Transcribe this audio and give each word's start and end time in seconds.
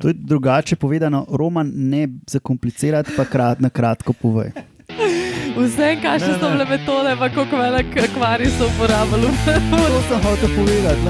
To 0.00 0.08
je 0.08 0.14
drugače 0.14 0.76
povedano, 0.76 1.26
roman 1.28 1.72
ne 1.74 2.08
zakomplicirati, 2.30 3.10
pa 3.16 3.24
krat, 3.24 3.60
na 3.60 3.70
kratko 3.70 4.12
povej. 4.12 4.50
Vse, 5.52 5.98
kaj 6.00 6.18
še 6.22 6.38
so 6.40 6.48
bile 6.48 6.64
metode, 6.64 7.12
pa 7.20 7.28
kako 7.28 7.58
velik 7.60 7.96
akvarij 8.00 8.48
so 8.56 8.70
uporabljali. 8.72 9.28
To 9.92 10.00
sem 10.08 10.20
hotel 10.24 10.50
povedati. 10.56 11.04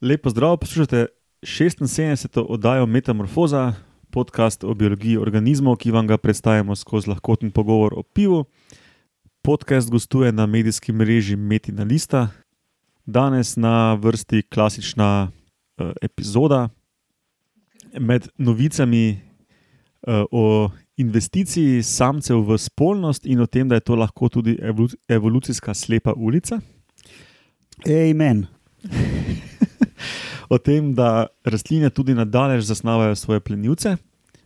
Lepo 0.00 0.30
zdrav, 0.30 0.56
poslušate 0.56 1.06
76. 1.42 2.40
oddajo 2.48 2.86
Metamorfoza, 2.86 3.72
podcast 4.10 4.64
o 4.64 4.74
biologiji 4.74 5.20
organizmov, 5.20 5.76
ki 5.76 5.90
vam 5.92 6.06
ga 6.06 6.16
predstavljamo 6.16 6.76
skozi 6.76 7.10
lahkoten 7.10 7.50
pogovor 7.50 7.92
o 7.96 8.02
pivu. 8.02 8.44
Podcast 9.42 9.90
gostuje 9.90 10.32
na 10.32 10.46
medijski 10.46 10.92
mreži 10.92 11.36
Metina 11.36 11.84
Lista. 11.84 12.28
Danes 13.06 13.56
na 13.56 13.94
vrsti 13.94 14.42
klasična 14.42 15.30
uh, 15.30 15.90
epizoda 16.02 16.68
med 17.98 18.28
novicami 18.38 19.20
uh, 20.06 20.14
o 20.30 20.70
investiciji 20.96 21.82
samcev 21.82 22.36
v 22.36 22.58
spolnost 22.58 23.26
in 23.26 23.40
o 23.40 23.46
tem, 23.46 23.68
da 23.68 23.74
je 23.74 23.80
to 23.80 23.96
lahko 23.96 24.28
tudi 24.28 24.58
evolu 24.62 24.88
evolucijska 25.08 25.74
slepa 25.74 26.12
ulica. 26.16 26.60
Amen. 27.86 28.46
o 30.54 30.58
tem, 30.58 30.94
da 30.94 31.26
rastline 31.44 31.90
tudi 31.90 32.14
nadalje 32.14 32.60
zasnavajo 32.60 33.14
svoje 33.14 33.40
plenilce 33.40 33.96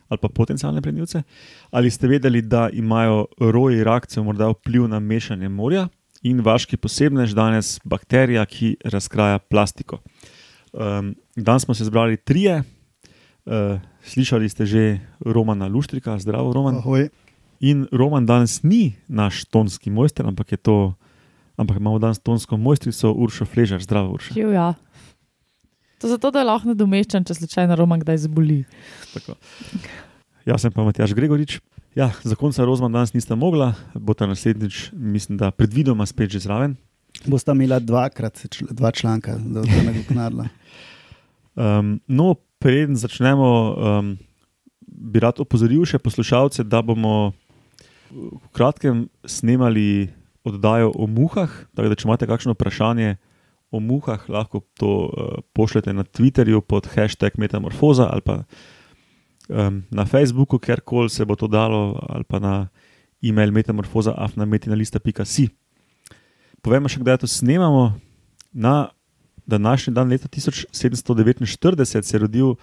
ali 0.09 0.19
pa 0.23 0.29
potencijalne 0.29 0.83
plenilce. 0.83 1.23
Ali 1.71 1.91
ste 1.91 2.09
vedeli, 2.09 2.43
da 2.43 2.69
imajo 2.73 3.27
roji 3.41 3.85
rakcev 3.85 4.25
morda 4.25 4.49
vpliv 4.49 4.89
na 4.89 5.01
mešanje 5.01 5.49
morja 5.49 5.89
in 6.23 6.41
vaški 6.41 6.77
posebnež 6.77 7.35
danes 7.37 7.79
bakterija, 7.85 8.45
ki 8.47 8.77
razkraja 8.85 9.39
plastiko. 9.39 10.01
Um, 10.73 11.15
danes 11.37 11.63
smo 11.63 11.75
se 11.75 11.85
zbrali 11.85 12.17
trije, 12.17 12.63
uh, 13.45 13.81
slišali 14.03 14.49
ste 14.49 14.67
že 14.67 15.01
Romana 15.21 15.67
Luštrika, 15.67 16.19
zdravo 16.19 16.53
Roman. 16.53 16.81
Ahoj. 16.81 17.09
In 17.61 17.87
Roman 17.93 18.27
danes 18.27 18.63
ni 18.63 18.95
naš 19.09 19.45
tonski 19.45 19.91
mojster, 19.91 20.27
ampak 20.27 20.53
je 20.53 20.57
to. 20.57 20.95
Ampak 21.57 21.77
imamo 21.79 21.99
danes 21.99 22.19
tonsko 22.19 22.57
mojstrico 22.57 23.13
Uršo 23.13 23.45
Fležar, 23.45 23.83
zdravo 23.83 24.13
Uršo. 24.13 24.35
Ja. 24.35 24.75
To 26.05 26.09
zato, 26.09 26.29
da 26.29 26.43
je 26.43 26.45
lahko 26.45 26.69
nadomeščen, 26.69 27.25
če 27.25 27.33
slučajno 27.39 27.79
Roman 27.81 28.03
kdaj 28.03 28.27
zboli. 28.27 28.59
Tako. 29.15 29.39
Jaz 30.45 30.67
sem 30.67 30.75
pa 30.75 30.85
Matjaš 30.85 31.15
Gregorič. 31.17 31.55
Ja, 31.97 32.11
za 32.21 32.37
konca 32.37 32.67
Rozman 32.69 32.93
danes 32.93 33.15
nista 33.17 33.39
mogla, 33.41 33.71
bo 33.97 34.13
ta 34.13 34.29
naslednjič, 34.29 34.91
mislim, 34.93 35.41
da 35.41 35.49
predvidoma 35.49 36.05
spet 36.05 36.37
že 36.37 36.43
zraven. 36.45 36.77
Bosta 37.25 37.57
imela 37.57 37.81
dvakrat, 37.81 38.45
čl 38.53 38.69
dva 38.69 38.93
članka, 38.93 39.39
da 39.41 39.65
bo 39.65 39.81
ne 39.89 39.97
uknadla. 40.05 40.49
Um, 41.55 42.01
no, 42.11 42.35
preden 42.59 42.97
začnemo, 42.99 43.49
um, 43.49 44.09
bi 44.83 45.21
rad 45.23 45.39
opozoril 45.39 45.85
še 45.87 46.01
poslušalce, 46.03 46.65
da 46.67 46.81
bomo 46.83 47.31
v 48.11 48.51
kratkem 48.51 49.05
snemali 49.23 50.11
oddajo 50.43 50.91
o 50.99 51.07
muhah. 51.07 51.53
Tako 51.79 51.93
da, 51.93 51.95
če 51.95 52.09
imate 52.11 52.27
kakšno 52.27 52.57
vprašanje 52.59 53.15
o 53.71 53.81
muhah, 53.81 54.29
lahko 54.29 54.61
to 54.79 54.93
uh, 55.09 55.43
pošljete 55.53 55.93
na 55.93 56.05
Twitterju 56.05 56.61
pod 56.61 56.87
hashtag 56.95 57.39
Metamorfoza 57.39 58.09
ali 58.13 58.21
pa 58.21 58.43
um, 59.49 59.83
na 59.91 60.05
Facebooku, 60.07 60.59
kjerkoli 60.59 61.11
se 61.11 61.25
bo 61.25 61.37
to 61.37 61.47
dalo, 61.47 61.99
ali 62.09 62.25
pa 62.25 62.39
na 62.39 62.69
e-mail 63.23 63.53
metamorfoza 63.53 64.15
afnametinalista.si. 64.17 65.49
Povemo 66.63 66.89
še, 66.89 67.01
kdaj 67.01 67.25
to 67.25 67.29
snemamo. 67.29 67.93
Na 68.53 68.89
današnji 69.47 69.95
dan, 69.95 70.09
leta 70.09 70.29
1749, 70.29 72.03
se 72.03 72.17
je 72.17 72.21
rodil 72.21 72.55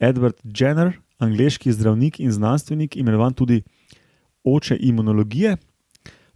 Edward 0.00 0.38
Jenner, 0.44 0.94
angliški 1.18 1.72
zdravnik 1.72 2.20
in 2.20 2.32
znanstvenik, 2.32 2.96
imenovan 2.96 3.34
tudi 3.34 3.62
oče 4.44 4.76
imunologije. 4.80 5.56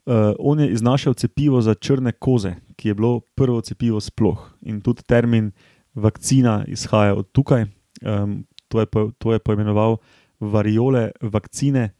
Uh, 0.03 0.35
on 0.39 0.61
je 0.61 0.73
iznašel 0.73 1.15
cepivo 1.15 1.63
za 1.63 1.75
črne 1.75 2.13
koze, 2.13 2.55
ki 2.83 2.91
je 2.91 2.95
bilo 2.99 3.21
prvo 3.39 3.61
cepivo 3.63 4.01
sploh. 4.03 4.41
In 4.67 4.81
tudi 4.83 5.07
termin 5.07 5.53
vakcina 5.95 6.65
izhaja 6.67 7.15
od 7.15 7.29
tukaj. 7.33 7.69
Um, 8.03 8.43
to, 8.69 8.81
je 8.81 8.87
po, 8.87 9.11
to 9.19 9.33
je 9.33 9.39
poimenoval 9.39 10.01
variole 10.41 11.11
vakcine, 11.23 11.93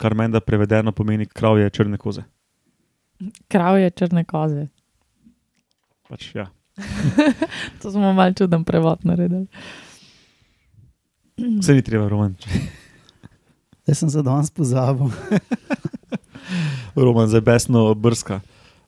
kar 0.00 0.14
meni, 0.18 0.32
da 0.34 0.40
prevedeno 0.40 0.92
pomeni 0.92 1.26
kravje 1.26 1.70
črne 1.70 1.98
koze. 1.98 2.26
Kravje 3.48 3.90
črne 3.90 4.24
koze. 4.24 4.66
Pač, 6.08 6.34
ja. 6.34 6.50
to 7.82 7.90
smo 7.90 8.12
mal 8.12 8.34
čuden 8.34 8.64
prevod 8.64 9.06
naredili. 9.06 9.46
Vse 11.38 11.78
ni 11.78 11.86
treba, 11.86 12.08
roman. 12.08 12.34
Jaz 13.86 14.02
sem 14.02 14.10
za 14.10 14.26
danes 14.26 14.50
pozabil. 14.50 15.06
roman 17.06 17.28
za 17.28 17.40
besno 17.40 17.94
brska. 17.94 18.40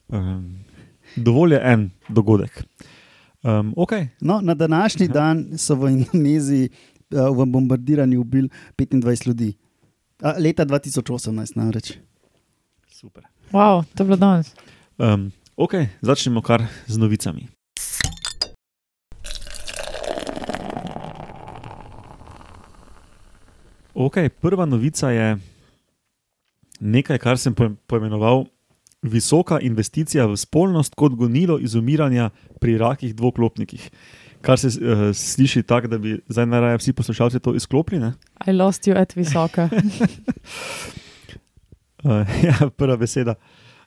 Um, 0.08 0.67
dovolj 1.16 1.54
je 1.54 1.60
en 1.62 1.90
dogodek. 2.08 2.64
Um, 3.42 3.72
okay. 3.76 4.08
no, 4.20 4.40
na 4.40 4.54
današnji 4.54 5.08
dan 5.08 5.58
so 5.58 5.74
v 5.74 5.90
Indoneziji 5.90 6.68
uh, 7.10 7.36
v 7.36 7.46
bombardiranju 7.46 8.20
ubili 8.20 8.48
25 8.78 9.26
ljudi. 9.26 9.54
A, 10.22 10.34
leta 10.38 10.64
2018, 10.64 11.56
namreč. 11.56 11.92
Super. 12.88 13.24
Wow, 13.52 13.84
to 13.94 14.02
je 14.02 14.04
bilo 14.04 14.16
danes. 14.16 14.54
Um, 14.98 15.32
ok, 15.56 15.72
začnemo 16.00 16.42
kar 16.42 16.66
z 16.86 16.98
novicami. 16.98 17.48
Okay, 23.94 24.28
prva 24.28 24.66
novica 24.66 25.10
je 25.10 25.38
nekaj, 26.80 27.18
kar 27.18 27.38
sem 27.38 27.54
poimenoval 27.86 28.46
visoka 29.08 29.60
investicija 29.60 30.26
v 30.26 30.36
spolnost 30.36 30.94
kot 30.94 31.12
gonilo 31.18 31.58
izumiranja 31.58 32.30
pri 32.60 32.78
rakih 32.78 33.14
dvoklopnikih. 33.16 33.90
Kar 34.40 34.58
se 34.58 34.68
uh, 34.68 35.10
sliši 35.14 35.62
tako, 35.62 35.88
da 35.88 35.98
bi 35.98 36.18
zdaj 36.28 36.46
najraje 36.46 36.78
vsi 36.78 36.92
poslušalci 36.92 37.40
to 37.40 37.54
izklopili. 37.54 38.12
I 38.46 38.52
lost 38.52 38.86
you 38.86 38.96
at 39.00 39.16
visoka. 39.16 39.68
uh, 42.04 42.10
ja, 42.46 42.70
prva 42.76 42.96
beseda. 42.96 43.34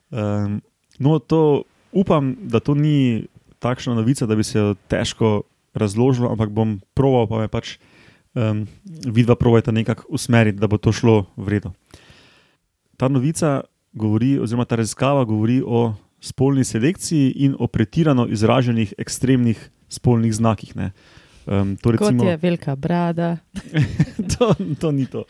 Um, 0.09 0.61
no, 0.99 1.19
to 1.19 1.63
upam, 1.91 2.35
da 2.41 2.59
to 2.59 2.75
ni 2.75 3.27
takšna 3.59 3.95
novica, 3.95 4.25
da 4.25 4.35
bi 4.35 4.43
se 4.43 4.59
jo 4.59 4.75
težko 4.87 5.41
razložilo, 5.73 6.31
ampak 6.31 6.49
bom 6.49 6.81
proval, 6.93 7.27
pa 7.27 7.39
me 7.39 7.47
pač 7.47 7.77
um, 8.33 8.65
vidva 9.07 9.35
provajta 9.35 9.71
nekako 9.71 10.09
usmeriti, 10.09 10.59
da 10.59 10.67
bo 10.67 10.77
to 10.77 10.91
šlo 10.91 11.25
v 11.37 11.47
redu. 11.47 11.71
Ta 12.97 13.07
novica 13.07 13.61
govori, 13.93 14.39
oziroma 14.39 14.65
ta 14.65 14.75
raziskava 14.75 15.23
govori 15.25 15.61
o 15.65 15.93
spolni 16.21 16.63
selekciji 16.63 17.31
in 17.45 17.55
o 17.59 17.67
pretirano 17.67 18.27
izraženih 18.27 18.93
ekstremnih 18.97 19.69
spolnih 19.89 20.33
znakih. 20.33 20.73
Um, 21.47 21.75
to 21.81 21.91
recimo, 21.91 22.23
Kot 22.23 22.29
je 22.29 22.37
velika 22.37 22.75
brada. 22.75 23.37
to, 24.37 24.53
to 24.79 24.91
ni 24.91 25.05
to. 25.05 25.23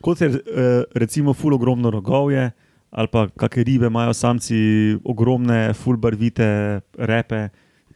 Kot 0.00 0.20
je 0.20 0.28
eh, 0.28 0.82
recimo 0.94 1.34
ful 1.34 1.54
ogromno 1.54 1.90
rogovje, 1.90 2.50
ali 2.90 3.08
pa 3.12 3.26
kakšne 3.28 3.64
ribe 3.64 3.86
imajo 3.86 4.14
samci 4.14 4.58
ogromne, 5.04 5.74
fulbarvite 5.74 6.80
repe. 6.98 7.48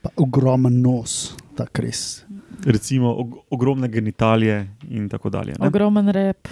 Pa 0.03 0.11
ogromen 0.17 0.81
nos, 0.83 1.37
tako 1.57 1.87
res. 1.87 2.25
Recimo 2.67 3.15
og 3.15 3.39
ogromne 3.51 3.89
genitalije 3.89 4.67
in 4.91 5.09
tako 5.09 5.31
dalje. 5.31 5.55
Ne? 5.59 5.69
Ogromen 5.69 6.09
rep, 6.09 6.49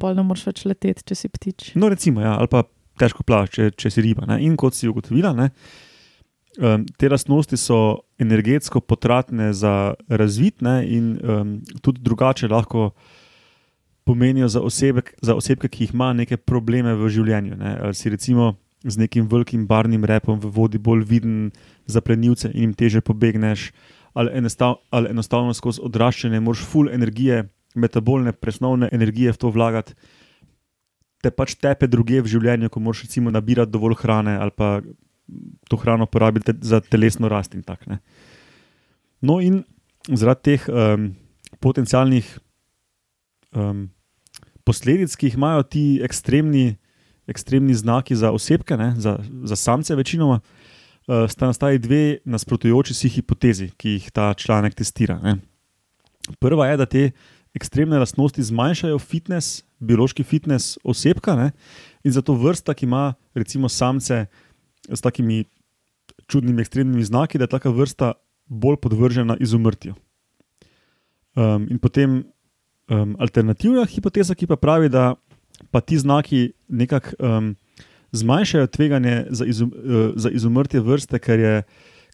pol 0.00 0.16
ne 0.16 0.24
moreš 0.26 0.46
več 0.50 0.64
leteti, 0.68 1.04
če 1.06 1.16
si 1.16 1.28
ptič. 1.28 1.72
No, 1.76 1.88
recimo, 1.88 2.20
ja, 2.20 2.34
ali 2.36 2.50
pa 2.50 2.64
težko 3.00 3.24
plavaš, 3.26 3.54
če, 3.56 3.70
če 3.78 3.90
si 3.90 4.04
riba. 4.04 4.26
Ne? 4.28 4.40
In 4.46 4.56
kot 4.60 4.76
si 4.76 4.90
ugotovila, 4.90 5.32
ne, 5.36 5.50
um, 6.60 6.86
te 6.98 7.08
lastnosti 7.08 7.56
so 7.60 8.02
energetsko 8.22 8.80
potratne 8.80 9.52
za 9.56 9.94
razvitne 10.08 10.76
in 10.88 11.12
um, 11.18 11.56
tudi 11.82 12.02
drugače 12.04 12.50
lahko 12.52 12.90
pomenijo 14.04 14.48
za, 14.48 14.60
osebek, 14.60 15.14
za 15.22 15.34
osebke, 15.38 15.68
ki 15.68 15.88
ima 15.92 16.12
neke 16.12 16.36
probleme 16.36 16.94
v 16.98 17.08
življenju. 17.08 17.56
Ne? 17.56 17.76
Ali 17.86 17.94
si 17.94 18.10
recimo 18.10 18.56
z 18.82 18.98
nekim 18.98 19.28
velikim 19.30 19.66
barvnim 19.66 20.04
repom 20.04 20.40
v 20.42 20.50
vodi 20.50 20.78
bolj 20.78 21.04
viden 21.06 21.50
za 21.86 22.00
plenilce 22.00 22.50
in 22.50 22.60
jim 22.60 22.74
teže 22.74 23.00
pobegneš, 23.00 23.70
ali, 24.14 24.32
enostav, 24.34 24.80
ali 24.90 25.10
enostavno 25.10 25.54
skozi 25.54 25.80
odraščanje 25.82 26.40
moraš 26.40 26.64
full 26.66 26.90
energije, 26.90 27.44
metabolne, 27.74 28.32
presnovne 28.32 28.88
energije 28.92 29.32
v 29.32 29.40
to 29.40 29.50
vlagati. 29.50 29.94
Te 31.22 31.30
pač 31.30 31.54
tepe 31.54 31.86
druge 31.86 32.20
v 32.20 32.30
življenju, 32.30 32.70
ko 32.72 32.82
moraš 32.82 33.04
recimo 33.06 33.30
nabirati 33.30 33.70
dovolj 33.70 34.00
hrane 34.02 34.34
ali 34.42 34.54
pa 34.54 34.80
to 35.70 35.78
hrano 35.78 36.06
porabiti 36.06 36.52
za 36.60 36.80
telesno 36.80 37.28
rast 37.30 37.54
in 37.54 37.62
tako. 37.62 37.98
No, 39.22 39.38
in 39.40 39.62
zaradi 40.10 40.42
teh 40.50 40.66
um, 40.68 41.12
potencialnih 41.62 42.26
um, 43.54 43.86
posledic, 44.66 45.14
ki 45.16 45.30
jih 45.30 45.38
imajo 45.38 45.62
ti 45.62 45.84
ekstremni, 46.04 46.74
ekstremni 47.30 47.74
znaki 47.74 48.18
za 48.18 48.32
osebke, 48.34 48.76
ne, 48.76 48.92
za, 48.98 49.18
za 49.44 49.56
samce 49.56 49.94
večinoma, 49.94 50.40
uh, 50.42 51.24
sta 51.30 51.46
nastali 51.46 51.78
dve 51.78 52.18
nasprotujoči 52.24 52.94
si 52.98 53.12
hipotezi, 53.14 53.70
ki 53.76 53.96
jih 53.98 54.10
ta 54.10 54.32
članek 54.34 54.74
testira. 54.74 55.20
Ne. 55.22 55.38
Prva 56.42 56.66
je, 56.70 56.76
da 56.76 56.86
te 56.86 57.10
ekstremne 57.54 57.98
lastnosti 57.98 58.42
zmanjšajo 58.42 58.98
fitness, 58.98 59.62
biološki 59.78 60.24
fitness 60.24 60.78
osebka 60.84 61.36
ne, 61.36 61.50
in 62.04 62.12
zato 62.12 62.34
vrsta, 62.34 62.74
ki 62.74 62.86
ima 62.86 63.14
recimo 63.34 63.68
samce 63.68 64.26
s 64.88 65.00
takimi 65.00 65.44
čudnimi 66.26 66.62
ekstremnimi 66.62 67.04
znaki, 67.04 67.38
da 67.38 67.44
je 67.44 67.54
taka 67.54 67.70
vrsta 67.70 68.12
bolj 68.46 68.76
podvržena 68.82 69.36
izumrtju. 69.40 69.94
Um, 71.34 71.66
in 71.70 71.78
potem 71.78 72.24
um, 72.88 73.16
alternativna 73.18 73.84
hipoteza, 73.88 74.34
ki 74.34 74.46
pa 74.46 74.56
pravi, 74.56 74.88
da 74.88 75.14
pa 75.70 75.80
ti 75.80 75.98
znaki 75.98 76.52
nekako 76.68 77.16
um, 77.18 77.54
zmanjšajo 78.12 78.66
tveganje 78.66 79.26
za, 79.30 79.46
izum, 79.46 79.72
uh, 79.72 80.12
za 80.16 80.30
izumrtje 80.30 80.80
vrste, 80.80 81.18
ker, 81.18 81.40
je, 81.40 81.62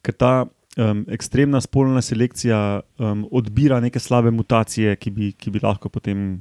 ker 0.02 0.14
ta 0.14 0.32
um, 0.78 1.04
ekstremna 1.10 1.60
spolna 1.60 2.02
selekcija 2.02 2.80
um, 2.98 3.26
odbira 3.30 3.80
neke 3.80 4.00
slabe 4.00 4.30
mutacije, 4.30 4.96
ki 4.96 5.10
bi, 5.10 5.32
ki 5.32 5.50
bi 5.50 5.62
lahko 5.62 5.90
potem 5.92 6.40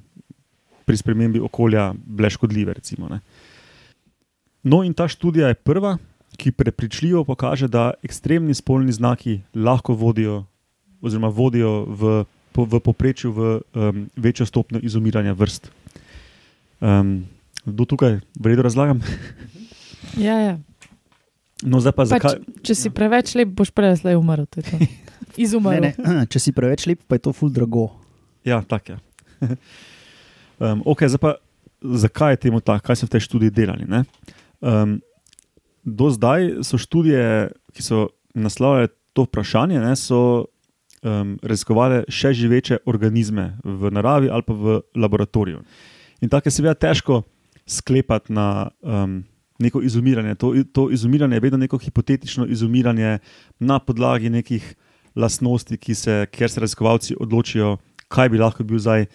pri 0.87 0.97
spremembi 0.97 1.41
okolja 1.43 1.91
bile 1.97 2.29
škodljive. 2.31 2.77
Recimo, 2.77 3.09
ne. 3.11 3.19
no, 4.63 4.83
in 4.83 4.93
ta 4.93 5.07
študija 5.07 5.51
je 5.51 5.59
prva, 5.59 5.97
ki 6.37 6.51
prepričljivo 6.51 7.23
pokaže, 7.23 7.67
da 7.67 7.91
ekstremni 8.03 8.53
spolni 8.53 8.93
znaki 8.93 9.39
lahko 9.55 9.93
vodijo, 9.93 10.43
oziroma 11.01 11.27
vodijo 11.27 11.85
v, 11.85 12.23
po, 12.51 12.65
v 12.65 12.79
poprečju 12.79 13.31
v 13.31 13.57
um, 13.73 14.05
večjo 14.15 14.45
stopnjo 14.45 14.79
izumiranja 14.83 15.33
vrst. 15.33 15.71
Um, 16.79 17.25
do 17.65 17.85
tukaj, 17.85 18.19
v 18.39 18.53
redu 18.53 18.61
razlagam. 18.61 19.01
Ja, 20.17 20.39
ja. 20.39 20.57
No, 21.65 21.81
pa 21.81 22.05
Pač, 22.05 22.11
zakaj? 22.13 22.37
če 22.61 22.73
si 22.77 22.89
preveč 22.93 23.33
lep, 23.37 23.49
boš 23.57 23.71
prej 23.73 23.97
slej 24.03 24.17
umrl. 24.19 24.45
to 24.45 24.61
je 24.61 24.69
to. 24.69 24.77
Ne, 25.37 25.43
Izumrl. 25.43 25.83
ne, 26.01 26.23
če 26.25 26.39
si 26.41 26.51
preveč 26.55 26.87
lep, 26.89 27.03
pa 27.05 27.17
je 27.17 27.27
to 27.27 27.31
ful 27.35 27.51
drago. 27.53 27.91
Ja, 28.47 28.61
tako 28.65 28.95
je. 28.95 28.97
um, 30.65 30.81
okay, 30.89 31.11
pa, 31.21 31.35
zakaj 31.77 32.33
je 32.33 32.39
temu 32.47 32.61
tako, 32.61 32.87
kaj 32.87 32.97
so 32.97 33.05
v 33.05 33.13
tej 33.13 33.25
študiji 33.27 33.53
delali? 33.53 33.85
ne? 33.85 34.01
Um, 34.65 34.97
do 35.85 36.09
zdaj 36.09 36.63
so 36.65 36.79
študije, 36.81 37.53
ki 37.73 37.85
so 37.85 38.07
naslavljale 38.33 38.89
to 39.13 39.27
vprašanje, 39.27 39.77
ne, 39.77 39.93
so 39.93 40.49
um, 41.03 41.37
raziskovale 41.45 42.03
še 42.09 42.33
živeče 42.33 42.81
organizme 42.89 43.51
v 43.63 43.91
naravi 43.93 44.29
ali 44.33 44.45
pa 44.45 44.57
v 44.57 44.81
laboratoriju. 44.97 45.61
In 46.21 46.33
tako 46.33 46.49
je 46.49 46.57
seveda 46.57 46.73
težko 46.73 47.21
sklepati 47.67 48.33
na 48.33 48.69
um, 48.81 49.21
neko 49.59 49.81
izumiranje. 49.81 50.35
To, 50.35 50.53
to 50.71 50.89
izumiranje 50.91 51.35
je 51.35 51.39
vedno 51.39 51.57
neko 51.57 51.77
hipotetično 51.77 52.45
izumiranje 52.45 53.17
na 53.59 53.79
podlagi 53.79 54.29
nekih 54.29 54.75
lastnosti, 55.15 55.95
se, 55.95 56.25
kjer 56.31 56.49
se 56.49 56.59
raziskovalci 56.59 57.15
odločijo, 57.19 57.77
kaj 58.07 58.29
bi 58.29 58.37
lahko 58.37 58.63
bil 58.63 58.79
zdaj 58.79 59.05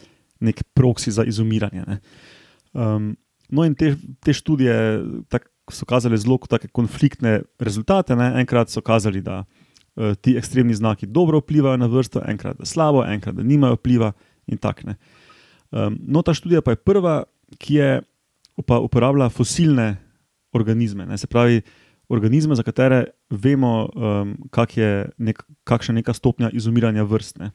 nek 0.40 0.62
proksi 0.74 1.10
za 1.10 1.24
izumiranje. 1.24 1.84
ne. 1.86 1.98
Um, 2.72 3.16
no, 3.48 3.64
in 3.64 3.74
te, 3.74 3.94
te 4.24 4.32
študije 4.32 5.02
tak, 5.28 5.48
so 5.70 5.86
kazale 5.86 6.16
zelo 6.18 6.38
konfliktne 6.72 7.42
rezultate. 7.60 8.16
Ne. 8.16 8.32
Enkrat 8.40 8.70
so 8.70 8.80
kazali, 8.80 9.22
da 9.22 9.44
uh, 9.44 10.14
ti 10.20 10.36
ekstremni 10.36 10.74
znaki 10.74 11.06
dobro 11.06 11.38
vplivajo 11.38 11.76
na 11.76 11.86
vrsto, 11.86 12.22
enkrat 12.26 12.58
da 12.58 12.66
slabo, 12.66 13.04
enkrat 13.04 13.36
da 13.36 13.42
nimajo 13.42 13.78
vpliva 13.78 14.12
in 14.46 14.58
tako 14.58 14.90
naprej. 14.90 15.18
Um, 15.72 15.96
no, 16.04 16.20
ta 16.22 16.34
študija 16.34 16.60
pa 16.60 16.74
je 16.74 16.76
prva, 16.76 17.22
ki 17.58 17.74
je 17.74 17.92
pa 18.66 18.76
uporablja 18.78 19.30
fosilne 19.32 19.96
organizme. 20.52 21.06
Ne. 21.06 21.18
Se 21.18 21.26
pravi, 21.26 21.62
organizme, 22.08 22.54
za 22.54 22.62
katere 22.62 23.04
vemo, 23.30 23.88
um, 23.94 24.36
kak 24.50 24.76
je 24.76 24.92
nek, 25.18 25.42
kakšna 25.64 25.92
je 25.92 26.00
neka 26.00 26.14
stopnja 26.14 26.50
izumiranja 26.52 27.04
vrst. 27.08 27.38
Ne. 27.38 27.52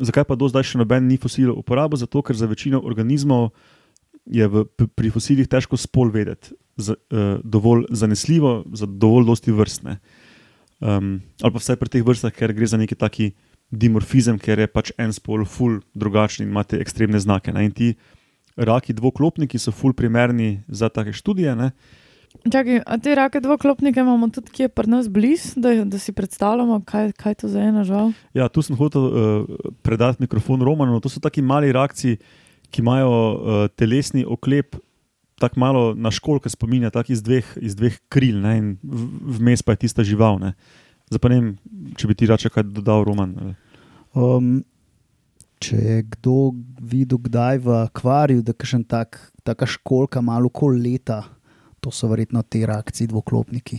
Zakaj 0.00 0.26
pa 0.28 0.36
do 0.36 0.48
zdaj 0.48 0.72
še 0.72 0.80
noben 0.80 1.08
ni 1.08 1.16
fosilov 1.20 1.58
uporabil? 1.60 2.00
Zato, 2.00 2.22
ker 2.22 2.36
za 2.36 2.48
večino 2.48 2.82
organizmov 2.84 3.50
je 4.26 4.48
v, 4.48 4.64
pri 4.96 5.10
fosilih 5.14 5.48
težko 5.48 5.78
spol 5.78 6.10
vedeti, 6.12 6.56
za, 6.76 6.96
uh, 6.96 7.36
dovolj 7.44 7.86
zanesljivo, 7.90 8.64
za 8.76 8.88
dovolj 8.88 9.28
dosti 9.30 9.54
vrstne. 9.54 9.98
Um, 10.76 11.22
ali 11.40 11.52
pa 11.52 11.60
vsaj 11.60 11.78
pri 11.80 11.92
teh 11.92 12.04
vrstah, 12.04 12.32
ker 12.32 12.52
gre 12.52 12.68
za 12.68 12.76
neki 12.76 12.98
taki 12.98 13.30
dimorfizem, 13.72 14.38
ker 14.38 14.60
je 14.60 14.68
pač 14.70 14.92
en 15.00 15.12
spol 15.12 15.44
ful 15.48 15.80
drugačen 15.96 16.44
in 16.44 16.52
imate 16.52 16.78
ekstremne 16.80 17.18
znake. 17.22 17.52
Ne? 17.52 17.64
In 17.66 17.72
ti 17.72 17.94
raki 18.56 18.94
dvoklopniki 18.96 19.58
so 19.58 19.72
ful 19.72 19.96
primerni 19.96 20.62
za 20.68 20.88
take 20.92 21.12
študije. 21.16 21.56
Ne? 21.56 21.70
Čakaj, 22.44 22.82
a 22.86 22.98
te 22.98 23.14
rake 23.14 23.40
dvoklopnike 23.40 24.00
imamo 24.00 24.28
tudi 24.28 24.52
kje 24.52 24.68
pri 24.68 24.90
nas 24.90 25.08
blizu, 25.08 25.60
da, 25.60 25.72
da 25.84 25.98
si 25.98 26.12
predstavljamo, 26.12 26.80
kaj, 26.86 27.12
kaj 27.12 27.34
to 27.42 27.48
za 27.48 27.62
ena 27.62 27.84
žal. 27.84 28.12
Ja, 28.34 28.48
tu 28.48 28.62
sem 28.62 28.76
hotel 28.76 29.02
uh, 29.02 29.12
predati 29.82 30.22
mikrofon 30.22 30.62
Romanu. 30.62 31.00
To 31.00 31.08
so 31.08 31.20
taki 31.20 31.42
mali 31.42 31.72
rakci, 31.72 32.16
ki 32.70 32.82
imajo 32.82 33.10
uh, 33.10 33.68
telesni 33.74 34.24
oklep. 34.28 34.76
Tako 35.36 35.60
malo 35.60 35.82
na 35.94 36.08
školke 36.10 36.48
spominja, 36.48 36.88
tako 36.90 37.12
iz 37.12 37.20
dveh, 37.22 37.44
iz 37.60 37.76
dveh 37.76 37.98
kril, 38.08 38.38
ne, 38.40 38.54
in 38.56 38.66
v- 38.80 39.36
vmes 39.36 39.60
pa 39.62 39.74
je 39.76 39.84
tista 39.84 40.00
žival. 40.00 40.38
ne. 40.40 40.54
Zdaj 41.10 41.20
pa 41.20 41.28
ne 41.28 41.36
vem, 41.40 41.50
če 41.92 42.08
bi 42.08 42.14
ti 42.16 42.26
rače 42.26 42.48
kaj 42.48 42.64
dodal, 42.72 43.04
Roman. 43.04 43.54
Um, 44.16 44.64
če 45.60 45.76
je 45.76 45.98
kdo 46.16 46.56
videl 46.80 47.20
kdaj 47.20 47.60
v 47.64 47.76
akvariju, 47.84 48.42
da 48.42 48.56
je 48.56 48.80
tak, 48.88 49.20
taka 49.44 49.66
školka 49.68 50.20
malo 50.24 50.48
kol 50.48 50.72
leta, 50.72 51.35
to 51.86 51.90
so 51.94 52.08
verjetno 52.10 52.42
te 52.42 52.66
reakcije, 52.66 53.06
dvoklopniki. 53.06 53.76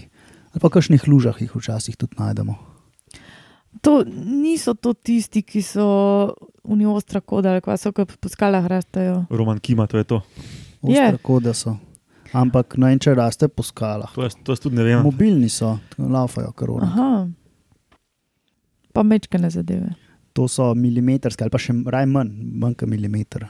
Ali 0.56 0.62
pa 0.64 0.70
v 0.72 0.76
kakšnih 0.80 1.08
lužah 1.12 1.36
jih 1.44 1.52
včasih 1.52 1.98
tudi 2.00 2.16
najdemo. 2.16 2.56
To 3.84 4.04
niso 4.24 4.74
to 4.80 4.94
tisti, 4.96 5.42
ki 5.44 5.60
so 5.62 5.88
uniostra 6.64 7.20
koda 7.20 7.52
ali 7.52 7.62
kaj 7.62 7.78
so, 7.78 7.92
po 7.92 8.32
skalah 8.32 8.64
rastejo. 8.64 9.26
Roman 9.30 9.60
Kima, 9.60 9.90
to 9.92 10.00
je 10.00 10.08
to. 10.08 10.22
Je. 10.88 11.04
Tako 11.18 11.42
da 11.44 11.54
so. 11.54 11.76
Ampak 12.32 12.78
no, 12.80 12.88
in 12.88 13.00
če 13.00 13.12
raste 13.12 13.52
po 13.52 13.64
skalah. 13.64 14.16
To 14.16 14.24
jaz, 14.24 14.40
to 14.40 14.56
jaz 14.56 14.64
tudi 14.64 14.80
ne 14.80 14.88
vem. 14.88 15.04
Mobilni 15.04 15.52
so, 15.52 15.76
laufajo 16.00 16.56
korona. 16.56 16.88
Aha. 16.88 17.28
Pa 18.96 19.04
mečkane 19.04 19.52
zadeve. 19.52 19.92
To 20.32 20.48
so 20.48 20.72
milimetrske 20.72 21.44
ali 21.44 21.52
pa 21.52 21.60
še 21.60 21.76
raj 21.92 22.08
manj, 22.08 22.32
manj 22.56 22.80
kot 22.80 22.88
milimeter. 22.88 23.50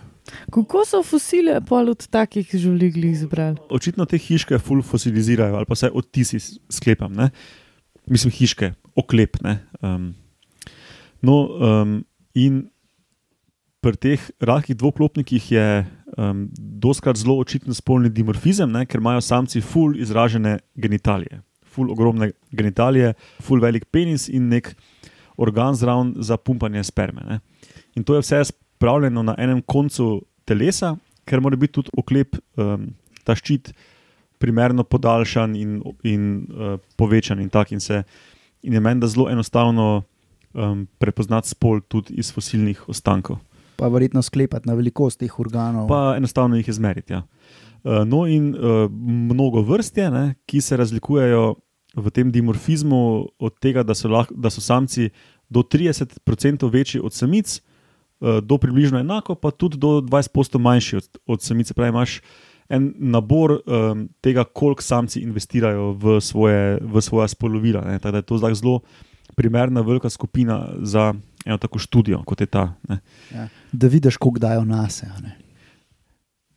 Kako 0.52 0.84
so 0.86 1.02
fosile 1.04 1.60
pol 1.68 1.92
od 1.92 2.08
takih 2.12 2.50
žuligli 2.54 3.12
izbrali? 3.16 3.58
Očitno 3.70 4.06
te 4.06 4.18
hiške 4.18 4.60
ful 4.60 4.82
fosilizirajo, 4.84 5.56
ali 5.56 5.66
pa 5.66 5.78
vsaj 5.78 5.94
odtisi 5.94 6.40
sklepam. 6.70 7.14
Ne? 7.16 7.30
Mislim, 8.08 8.32
hiške, 8.32 8.74
oklep. 8.96 9.42
ne. 9.44 9.60
Um, 9.82 10.14
no, 11.22 11.38
um, 11.48 12.00
in 12.36 12.66
pri 13.82 13.96
teh 13.96 14.22
rakih 14.42 14.76
dvoklopnikih 14.76 15.52
je 15.52 15.68
um, 16.18 16.48
doskrat 16.58 17.18
zelo 17.18 17.38
očiten 17.40 17.74
spolni 17.74 18.10
dimorfizem, 18.10 18.72
ne? 18.72 18.86
ker 18.86 19.00
imajo 19.00 19.22
samci 19.22 19.62
ful 19.62 19.96
izražene 20.00 20.58
genitalije, 20.76 21.42
ful 21.64 21.92
ogromne 21.92 22.32
genitalije, 22.52 23.14
ful 23.44 23.62
velik 23.64 23.86
penis 23.92 24.28
in 24.30 24.50
nek 24.50 24.74
organ 25.38 25.76
zraven 25.76 26.16
za 26.18 26.38
pumpanje 26.38 26.84
sperme. 26.84 27.22
Ne? 27.28 27.40
In 27.96 28.04
to 28.04 28.18
je 28.18 28.26
vse 28.26 28.44
spravljeno 28.78 29.24
na 29.24 29.36
enem 29.38 29.62
koncu 29.62 30.22
telesa, 30.46 30.96
ker 31.26 31.42
mora 31.42 31.58
biti 31.58 31.80
tudi 31.80 31.94
oklep, 31.98 32.38
um, 32.62 32.92
ta 33.26 33.36
ščit, 33.36 33.72
primerno 34.38 34.86
podaljšan 34.86 35.56
in, 35.58 35.80
in 36.06 36.28
uh, 36.46 36.76
povečan. 37.00 37.42
In, 37.42 37.50
tak, 37.50 37.74
in, 37.74 37.82
se, 37.82 38.04
in 38.62 38.78
je 38.78 38.82
meni, 38.84 39.02
da 39.02 39.10
zelo 39.10 39.26
enostavno 39.34 39.88
um, 40.54 40.86
prepoznati 41.02 41.50
spol 41.56 41.82
tudi 41.82 42.20
iz 42.22 42.30
fosilnih 42.34 42.86
ostankov. 42.90 43.42
Pa 43.82 43.90
verjetno 43.94 44.22
sklepati 44.22 44.70
na 44.70 44.78
velikost 44.78 45.20
teh 45.22 45.40
organov. 45.42 45.90
Pa 45.90 46.14
enostavno 46.18 46.58
jih 46.62 46.70
izmeriti. 46.70 47.18
Ja. 47.18 47.24
Uh, 47.82 48.04
no, 48.06 48.28
in 48.30 48.54
uh, 48.54 48.86
mnogo 48.94 49.66
vrst 49.66 49.98
je, 49.98 50.12
ne, 50.14 50.26
ki 50.46 50.62
se 50.62 50.78
razlikujejo 50.78 51.48
v 51.98 52.14
tem 52.14 52.30
dimorfizmu 52.30 53.02
od 53.42 53.58
tega, 53.58 53.82
da 53.82 53.98
so, 53.98 54.10
lahko, 54.14 54.38
da 54.38 54.54
so 54.54 54.62
samci 54.62 55.10
do 55.50 55.66
30% 55.66 56.70
večji 56.70 57.02
od 57.02 57.16
samic, 57.16 57.58
uh, 57.58 57.74
do 58.42 58.58
približno 58.58 59.00
enako, 59.00 59.36
pa 59.36 59.52
tudi 59.52 59.78
do 59.78 60.02
20% 60.02 60.58
manjši 60.58 60.96
od, 60.96 61.18
od 61.26 61.42
samic. 61.42 61.68
Se 61.68 61.74
Pravi, 61.74 61.90
imaš 61.90 62.22
en 62.70 62.94
nabor 62.98 63.60
um, 63.66 64.10
tega, 64.22 64.44
koliko 64.44 64.82
samci 64.84 65.20
investirajo 65.20 65.92
v 65.94 66.22
svoje, 66.22 66.80
v 66.82 67.02
svoje 67.02 67.28
spolovila. 67.28 67.82
ne. 67.82 68.00
Tako 68.00 68.12
da 68.12 68.18
je 68.18 68.22
to 68.22 68.38
zelo 68.38 68.80
primerna, 69.36 69.82
velika 69.82 70.10
skupina 70.10 70.70
za 70.82 71.14
eno 71.46 71.58
tako 71.58 71.80
študijo, 71.80 72.24
kot 72.24 72.42
je 72.42 72.48
ta. 72.48 72.74
Ne. 72.90 73.00
Ja. 73.34 73.48
Da 73.72 73.88
vidiš, 73.88 74.18
koliko 74.18 74.40
dajo 74.40 74.66
nas. 74.66 75.04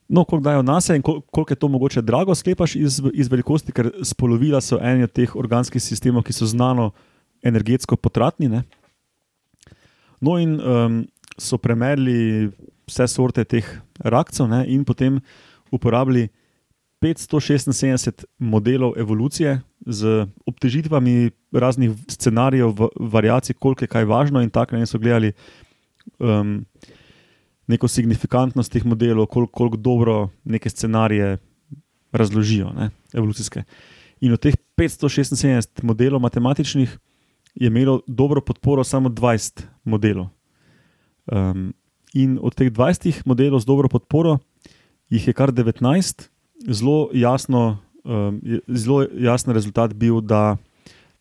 No, 0.09 0.25
koliko 0.25 0.45
dajo 0.45 0.63
na 0.63 0.81
sebe 0.81 0.97
in 0.97 1.03
kol- 1.03 1.21
koliko 1.31 1.53
je 1.53 1.57
to 1.57 1.69
mogoče 1.69 2.03
drago, 2.03 2.35
sklepaš 2.35 2.75
iz, 2.77 3.03
iz 3.15 3.29
velikosti, 3.29 3.73
ker 3.73 3.91
spolovila 4.03 4.61
so 4.61 4.79
eni 4.83 5.03
od 5.03 5.13
teh 5.13 5.37
organskih 5.37 5.83
sistemov, 5.83 6.23
ki 6.23 6.33
so 6.33 6.47
znano 6.47 6.91
energetsko 7.43 7.97
potratni. 7.97 8.49
Ne? 8.49 8.63
No, 10.21 10.39
in 10.39 10.59
um, 10.61 11.07
so 11.41 11.59
premerili 11.59 12.51
vse 12.89 13.07
sorte 13.09 13.45
teh 13.45 13.67
rakcev 14.05 14.49
ne? 14.51 14.65
in 14.69 14.85
potem 14.85 15.21
uporabili 15.73 16.29
576 17.01 18.25
modelov 18.39 18.99
evolucije 19.01 19.61
z 19.87 20.27
obtežitvami 20.47 21.31
raznih 21.53 21.91
scenarijev, 22.09 22.75
variacij, 23.01 23.55
koliko 23.59 23.85
je 23.85 23.89
kaj 23.89 24.05
važno, 24.05 24.43
in 24.45 24.51
tako 24.51 24.77
ne 24.77 24.87
so 24.87 24.99
gledali 24.99 25.33
um, 26.19 26.61
neko 27.67 27.89
signifikantnost 27.89 28.73
teh 28.73 28.85
modelov, 28.85 29.27
koliko, 29.27 29.53
koliko 29.53 29.77
dobro 29.77 30.29
neke 30.45 30.71
scenarije 30.71 31.39
razložijo, 32.13 32.73
ne, 32.77 32.91
evolucijske. 33.15 33.63
In 34.21 34.33
od 34.33 34.41
teh 34.41 34.55
576 34.77 35.83
modelov 35.83 36.21
matematičnih 36.21 36.99
je 37.55 37.67
imelo 37.67 38.01
dobro 38.07 38.41
podporo 38.41 38.85
samo 38.85 39.09
20 39.09 39.63
modelov. 39.85 40.29
Um, 41.31 41.71
in 42.15 42.39
od 42.43 42.55
teh 42.59 42.71
20 42.71 43.23
modelov 43.25 43.63
z 43.63 43.67
dobro 43.67 43.89
podporo 43.89 44.39
jih 45.11 45.27
je 45.27 45.35
kar 45.35 45.53
19, 45.55 46.27
zelo 46.67 47.11
jasno, 47.15 47.79
um, 48.05 48.41
zelo 48.67 49.07
jasen 49.15 49.55
rezultat 49.55 49.95
bil, 49.95 50.21
da 50.21 50.59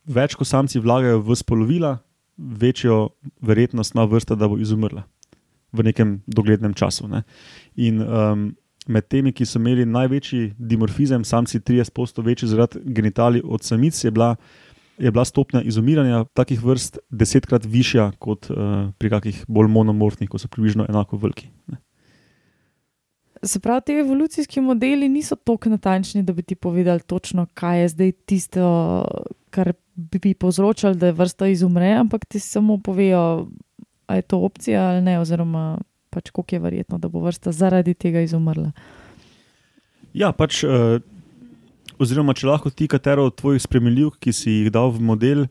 več 0.10 0.34
ko 0.34 0.46
samci 0.46 0.82
vlagajo 0.82 1.22
v 1.22 1.38
spolovila, 1.38 1.98
večjo 2.38 3.10
verjetnost 3.42 3.94
ima 3.94 4.06
vrsta, 4.10 4.36
da 4.36 4.48
bo 4.48 4.58
izumrla 4.58 5.04
v 5.74 5.86
nekem 5.86 6.22
doglednem 6.26 6.74
času. 6.74 7.08
Ne. 7.08 7.24
In 7.78 8.02
um, 8.02 8.50
med 8.90 9.06
temi, 9.10 9.34
ki 9.36 9.46
so 9.46 9.60
imeli 9.60 9.86
največji 9.86 10.56
dimorfizem, 10.58 11.26
samci 11.26 11.60
30% 11.60 12.24
večji 12.26 12.50
zaradi 12.50 12.82
genitalij 12.86 13.44
od 13.46 13.64
samic, 13.64 13.98
je 14.04 14.12
bila, 14.12 14.36
je 15.00 15.12
bila 15.12 15.26
stopnja 15.26 15.62
izumiranja 15.62 16.26
takih 16.34 16.64
vrst 16.64 17.00
desetkrat 17.10 17.66
višja 17.66 18.12
kot 18.20 18.50
uh, 18.52 18.92
pri 18.98 19.10
kakih 19.10 19.44
bolj 19.48 19.70
monomorfnih, 19.72 20.30
ko 20.30 20.40
so 20.40 20.48
približno 20.52 20.86
enako 20.90 21.18
veliki. 21.18 21.48
Ne. 21.68 21.78
Se 23.44 23.60
pravi, 23.60 23.82
ti 23.86 23.94
evolucijski 23.94 24.62
modeli 24.62 25.10
niso 25.10 25.36
tako 25.36 25.70
natančni, 25.70 26.24
da 26.24 26.34
bi 26.34 26.44
ti 26.44 26.56
povedali 26.56 27.00
točno, 27.00 27.48
kaj 27.54 27.82
je 27.82 27.88
zdaj 27.88 28.12
tisto, 28.12 28.64
kar 29.50 29.74
bi 29.96 30.34
povzročalo, 30.34 30.94
da 30.94 31.12
vrsta 31.12 31.48
izumre, 31.48 31.94
ampak 31.94 32.26
ti 32.26 32.40
samo 32.40 32.78
povejo, 32.78 33.48
ali 34.08 34.18
je 34.18 34.22
to 34.22 34.40
opcija 34.40 34.84
ali 34.90 35.02
ne, 35.02 35.20
oziroma 35.20 35.78
pač 36.10 36.30
koliko 36.30 36.56
je 36.56 36.60
verjetno, 36.60 36.98
da 36.98 37.08
bo 37.08 37.22
vrsta 37.24 37.52
zaradi 37.52 37.94
tega 37.94 38.22
izumrla. 38.22 38.72
Ja, 40.14 40.32
pač, 40.34 40.64
uh, 40.64 41.00
oziroma, 42.00 42.34
če 42.34 42.48
lahko 42.48 42.72
ti 42.72 42.88
katero 42.90 43.28
od 43.30 43.38
tvojih 43.40 43.62
spremljivk, 43.62 44.20
ki 44.24 44.34
si 44.36 44.56
jih 44.62 44.72
dal 44.74 44.92
v 44.96 45.04
model, 45.04 45.46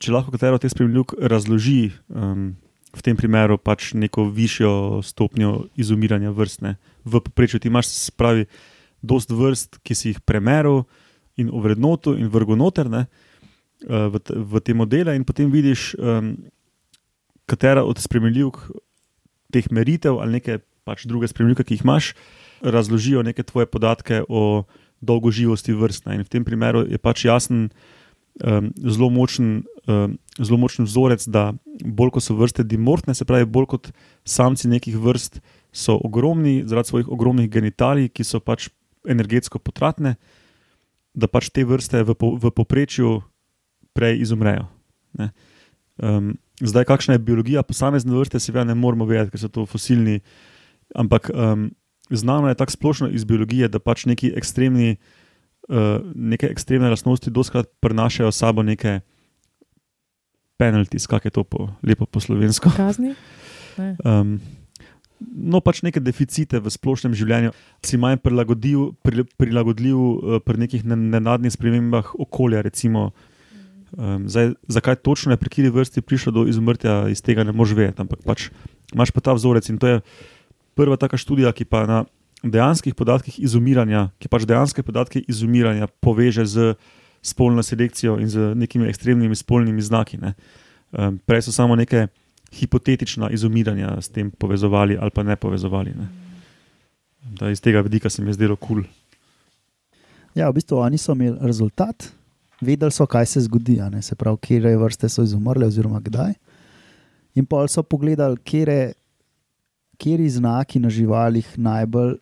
če 0.00 0.14
lahko 0.14 0.34
katero 0.34 0.58
od 0.58 0.64
teh 0.64 0.72
spremljivk 0.72 1.16
razloži, 1.18 1.92
um, 2.08 2.52
v 2.90 3.04
tem 3.06 3.18
primeru 3.18 3.58
pač 3.58 3.92
neko 3.94 4.26
višjo 4.34 5.02
stopnjo 5.06 5.68
izumiranja 5.78 6.32
vrstne. 6.34 6.74
V 7.06 7.22
povprečju 7.22 7.60
ti 7.62 7.70
imaš, 7.70 7.90
se 7.92 8.14
pravi, 8.16 8.48
dost 9.02 9.30
vrst, 9.30 9.78
ki 9.86 9.94
si 9.96 10.12
jih 10.12 10.22
premeril 10.26 10.84
in 11.38 11.52
ovrednotil 11.54 12.18
in 12.18 12.30
vrgel 12.32 12.58
noter 12.58 12.90
ne, 12.90 13.06
uh, 13.86 14.10
v, 14.10 14.22
v 14.22 14.62
te 14.64 14.74
modele, 14.74 15.14
in 15.18 15.26
potem 15.26 15.50
vidiš, 15.52 15.94
um, 15.98 16.34
katera 17.50 17.82
od 17.86 17.98
spremljivk 17.98 18.62
teh 19.50 19.66
meritev 19.74 20.20
ali 20.22 20.38
neke 20.38 20.60
pač 20.86 21.06
druge 21.10 21.28
spremljivke, 21.30 21.66
ki 21.66 21.78
jih 21.78 21.86
imaš, 21.86 22.14
razložijo 22.60 23.22
neke 23.26 23.42
tvoje 23.46 23.66
podatke 23.66 24.22
o 24.28 24.64
dolgoživosti 25.00 25.72
vrst. 25.72 26.06
ne. 26.06 26.20
In 26.20 26.24
v 26.24 26.28
tem 26.28 26.44
primeru 26.44 26.84
je 26.88 26.98
pač 26.98 27.24
jasen, 27.24 27.70
um, 28.44 28.70
zelo 28.76 29.10
močen, 29.10 29.64
um, 29.88 30.18
zelo 30.38 30.58
močen 30.58 30.84
vzorec, 30.84 31.26
da 31.28 31.52
bolj 31.84 32.16
ko 32.16 32.20
so 32.20 32.36
vrste 32.36 32.64
dimorfne, 32.64 33.14
se 33.14 33.24
pravi, 33.24 33.48
bolj 33.48 33.66
kot 33.66 33.92
samci 34.24 34.68
nekih 34.68 34.96
vrst, 34.96 35.40
so 35.72 35.96
ogromni, 36.04 36.62
zaradi 36.66 36.88
svojih 36.88 37.08
ogromnih 37.08 37.50
genitalij, 37.50 38.10
ki 38.10 38.26
so 38.26 38.40
pač 38.40 38.68
energetsko 39.08 39.58
potratne, 39.62 40.16
da 41.14 41.26
pač 41.26 41.50
te 41.50 41.64
vrste 41.64 42.02
v, 42.04 42.14
po, 42.14 42.34
v 42.36 42.50
povprečju 42.50 43.20
prej 43.94 44.20
izumrejo. 44.22 44.68
ne. 45.18 45.32
Um, 46.00 46.38
zdaj, 46.60 46.84
kakšna 46.88 47.14
je 47.14 47.24
biologija 47.24 47.62
posamezne 47.62 48.14
vrste, 48.14 48.40
seveda 48.40 48.64
ne 48.64 48.74
moramo 48.74 49.04
vedeti, 49.04 49.34
ker 49.34 49.40
so 49.40 49.50
to 49.52 49.66
fosilni. 49.68 50.20
Ampak 50.96 51.28
um, 51.30 51.68
znano 52.10 52.48
je 52.48 52.54
tako 52.54 52.72
splošno 52.72 53.08
iz 53.08 53.24
biologije, 53.24 53.68
da 53.68 53.78
pač 53.78 54.04
neki 54.06 54.32
ekstremni, 54.36 54.96
uh, 55.68 56.00
neke 56.14 56.46
ekstremne 56.50 56.90
lastnosti 56.90 57.30
doskrat 57.30 57.70
prenašajo 57.80 58.32
sabo 58.32 58.62
neke 58.62 59.00
penalties, 60.58 61.06
kako 61.06 61.26
je 61.26 61.30
to 61.30 61.44
po, 61.44 61.68
lepo 61.82 62.06
po 62.06 62.20
slovensko. 62.20 62.70
Kazni? 62.76 63.14
Ne. 63.78 63.96
Um, 64.04 64.40
no, 65.20 65.60
pač 65.64 65.82
neke 65.86 66.02
deficite 66.04 66.60
v 66.60 66.72
splošnem 66.72 67.14
življenju, 67.16 67.54
si 67.86 68.00
manj 68.00 68.20
prilagodljiv, 68.24 68.90
pri, 69.06 69.24
prilagodljiv 69.40 69.98
uh, 69.98 70.40
pri 70.44 70.66
nekih 70.66 70.84
nen- 70.84 71.08
nenadnih 71.14 71.54
spremembah 71.54 72.12
okolja. 72.20 72.64
Recimo, 72.66 73.10
um, 73.96 74.26
zdaj, 74.28 74.52
zakaj 74.68 75.00
točno 75.00 75.32
je 75.32 75.40
pri 75.40 75.52
kateri 75.52 75.72
vrsti 75.72 76.04
prišlo 76.04 76.34
do 76.40 76.44
izumrtja, 76.50 77.06
iz 77.08 77.24
tega 77.24 77.46
ne 77.46 77.56
moreš 77.56 77.78
vedeti, 77.78 78.02
ampak 78.04 78.20
pač 78.26 78.50
imaš 78.92 79.14
pa 79.14 79.22
ta 79.24 79.32
vzorec 79.36 79.70
in 79.70 79.78
to 79.80 79.86
je 79.86 79.96
prva 80.74 80.96
taka 80.96 81.16
študija, 81.20 81.52
ki 81.52 81.64
pa 81.64 81.84
na 81.86 82.04
dejanskih 82.42 82.94
podatkih 82.94 83.40
izumiranja, 83.42 84.08
ki 84.18 84.30
pač 84.32 84.46
dejanske 84.48 84.82
podatke 84.82 85.22
izumiranja 85.28 85.90
poveže 86.00 86.46
z 86.46 86.74
spolno 87.22 87.62
selekcijo 87.62 88.16
in 88.20 88.30
z 88.32 88.54
nekimi 88.56 88.88
ekstremnimi 88.88 89.36
spolnimi 89.36 89.82
znaki. 89.82 90.18
Ne. 90.20 90.34
Um, 90.92 91.18
prej 91.26 91.48
so 91.48 91.52
samo 91.52 91.76
neke 91.76 92.08
hipotetična 92.52 93.30
izumiranja 93.30 94.00
s 94.00 94.08
tem 94.08 94.30
povezovali 94.30 94.96
ali 94.96 95.10
pa 95.10 95.22
ne 95.22 95.36
povezovali. 95.36 95.92
Ne. 95.94 96.08
Da 97.36 97.50
iz 97.50 97.60
tega 97.60 97.80
vidika 97.80 98.10
se 98.10 98.22
mi 98.22 98.28
je 98.30 98.40
zdelo 98.40 98.56
kul. 98.56 98.82
Cool. 98.82 98.88
Ja, 100.34 100.48
v 100.50 100.60
bistvu 100.60 100.78
oni 100.78 100.98
so 100.98 101.14
imeli 101.16 101.38
rezultat, 101.42 102.06
vedeli 102.62 102.94
so, 102.94 103.06
kaj 103.06 103.26
se 103.26 103.40
zgodi, 103.46 103.80
se 104.02 104.14
pravi, 104.14 104.38
kje 104.40 104.76
vrste 104.78 105.08
so 105.08 105.22
izumrle, 105.26 105.66
oziroma 105.66 106.00
kdaj. 106.00 106.34
In 107.34 107.46
pol 107.46 107.68
so 107.68 107.82
pogledali, 107.82 108.38
kje 108.44 108.92
znaki 110.30 110.80
na 110.80 110.90
živalih 110.90 111.58
najbolj 111.58 112.16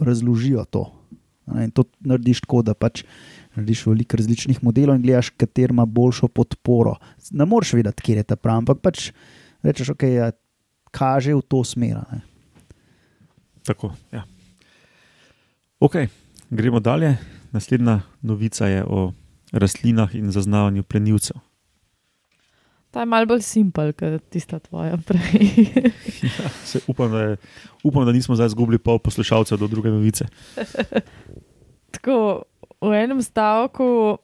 razložijo 0.00 0.64
to. 0.64 0.84
In 1.48 1.70
to 1.70 1.84
narediš 2.00 2.42
tako, 2.44 2.62
da 2.62 2.74
pač 2.74 3.04
narediš 3.56 3.86
veliko 3.86 4.18
različnih 4.20 4.60
modelov 4.62 4.98
in 4.98 5.02
gledaš, 5.02 5.30
kater 5.30 5.70
ima 5.70 5.86
boljšo 5.86 6.28
podporo. 6.28 6.96
Ne 7.30 7.46
moreš 7.46 7.72
vedeti, 7.78 8.02
kje 8.02 8.16
je 8.16 8.22
ta 8.22 8.36
prav, 8.36 8.62
ampak 8.62 8.82
pač 8.84 9.10
rečeš, 9.62 9.94
ok, 9.96 10.02
ja, 10.02 10.30
kaže 10.90 11.34
v 11.34 11.42
to 11.42 11.64
smer. 11.64 12.02
ne. 12.12 12.20
Tako, 13.64 13.92
ja. 14.12 14.24
Ok, 15.80 15.96
gremo 16.50 16.80
dalje. 16.80 17.16
Naslednja 17.52 18.00
novica 18.22 18.66
je 18.66 18.84
o 18.84 19.12
rastlinah 19.52 20.14
in 20.14 20.32
zaznavanju 20.32 20.82
plenilcev. 20.82 21.36
Ta 22.90 23.04
je 23.04 23.10
malce 23.10 23.28
bolj 23.28 23.42
simpel, 23.44 23.92
kot 23.92 24.22
tista 24.32 24.58
tvoja 24.64 24.96
prej. 25.06 25.48
Ja, 26.28 26.48
se, 26.64 26.80
upam, 26.88 27.12
da 27.12 27.20
je, 27.20 27.36
upam, 27.84 28.06
da 28.06 28.12
nismo 28.12 28.34
zdaj 28.34 28.50
izgubili 28.52 28.78
pol 28.78 28.98
poslušalcev 28.98 29.58
do 29.58 29.68
druge 29.68 29.90
novice. 29.90 30.26
Tako 31.94 32.42
v 32.80 32.92
enem 32.96 33.22
stavku, 33.22 34.18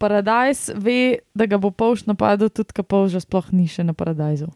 paradajz 0.00 0.70
ve, 0.74 1.20
da 1.34 1.46
ga 1.46 1.58
bo 1.60 1.70
polž 1.70 2.06
napadel, 2.08 2.48
tudi 2.48 2.72
ko 2.76 2.82
polž 2.82 3.18
sploh 3.20 3.52
ni 3.52 3.68
še 3.68 3.84
na 3.84 3.92
paradajzu. 3.96 4.48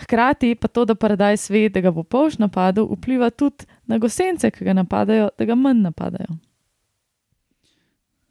Hkrati 0.00 0.54
pa 0.56 0.70
to, 0.70 0.86
da 0.88 0.94
paradajz 0.94 1.48
ve, 1.50 1.66
da 1.72 1.82
ga 1.84 1.92
bo 1.92 2.04
polž 2.06 2.38
napadel, 2.40 2.86
vpliva 2.94 3.32
tudi 3.34 3.66
na 3.90 3.98
gosence, 3.98 4.48
ki 4.54 4.64
ga 4.64 4.76
napadajo, 4.78 5.28
da 5.36 5.48
ga 5.48 5.58
manj 5.58 5.82
napadajo. 5.88 6.38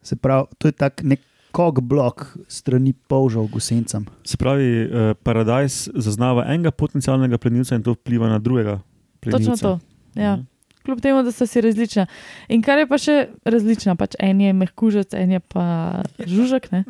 Se 0.02 0.16
pravi, 0.16 0.48
to 0.58 0.72
je 0.72 0.78
tak 0.80 1.04
nek 1.04 1.22
kog 1.52 1.82
blok 1.82 2.38
strani 2.48 2.94
polžav 2.94 3.48
gosencem. 3.52 4.06
Se 4.24 4.38
pravi, 4.38 4.66
eh, 4.66 5.14
paradajz 5.24 5.90
zaznava 5.96 6.46
enega 6.48 6.72
potencialnega 6.72 7.38
plenilca 7.38 7.76
in 7.76 7.84
to 7.84 7.94
vpliva 7.98 8.30
na 8.30 8.40
drugega. 8.40 8.80
Plenilca. 9.20 9.52
Točno 9.52 9.58
to. 9.58 9.80
Ja. 10.16 10.36
Mhm. 10.36 10.46
Kljub 10.86 11.02
temu, 11.02 11.24
da 11.24 11.32
so 11.32 11.46
si 11.46 11.62
različna. 11.62 12.06
In 12.48 12.62
kar 12.64 12.80
je 12.80 12.88
pa 12.88 12.98
še 12.98 13.16
različno, 13.46 13.94
pač 14.00 14.16
en 14.20 14.40
je 14.42 14.54
mehkužec, 14.54 15.14
en 15.14 15.32
je 15.36 15.40
pa 15.40 15.66
žužek. 16.24 16.72
ne. 16.72 16.84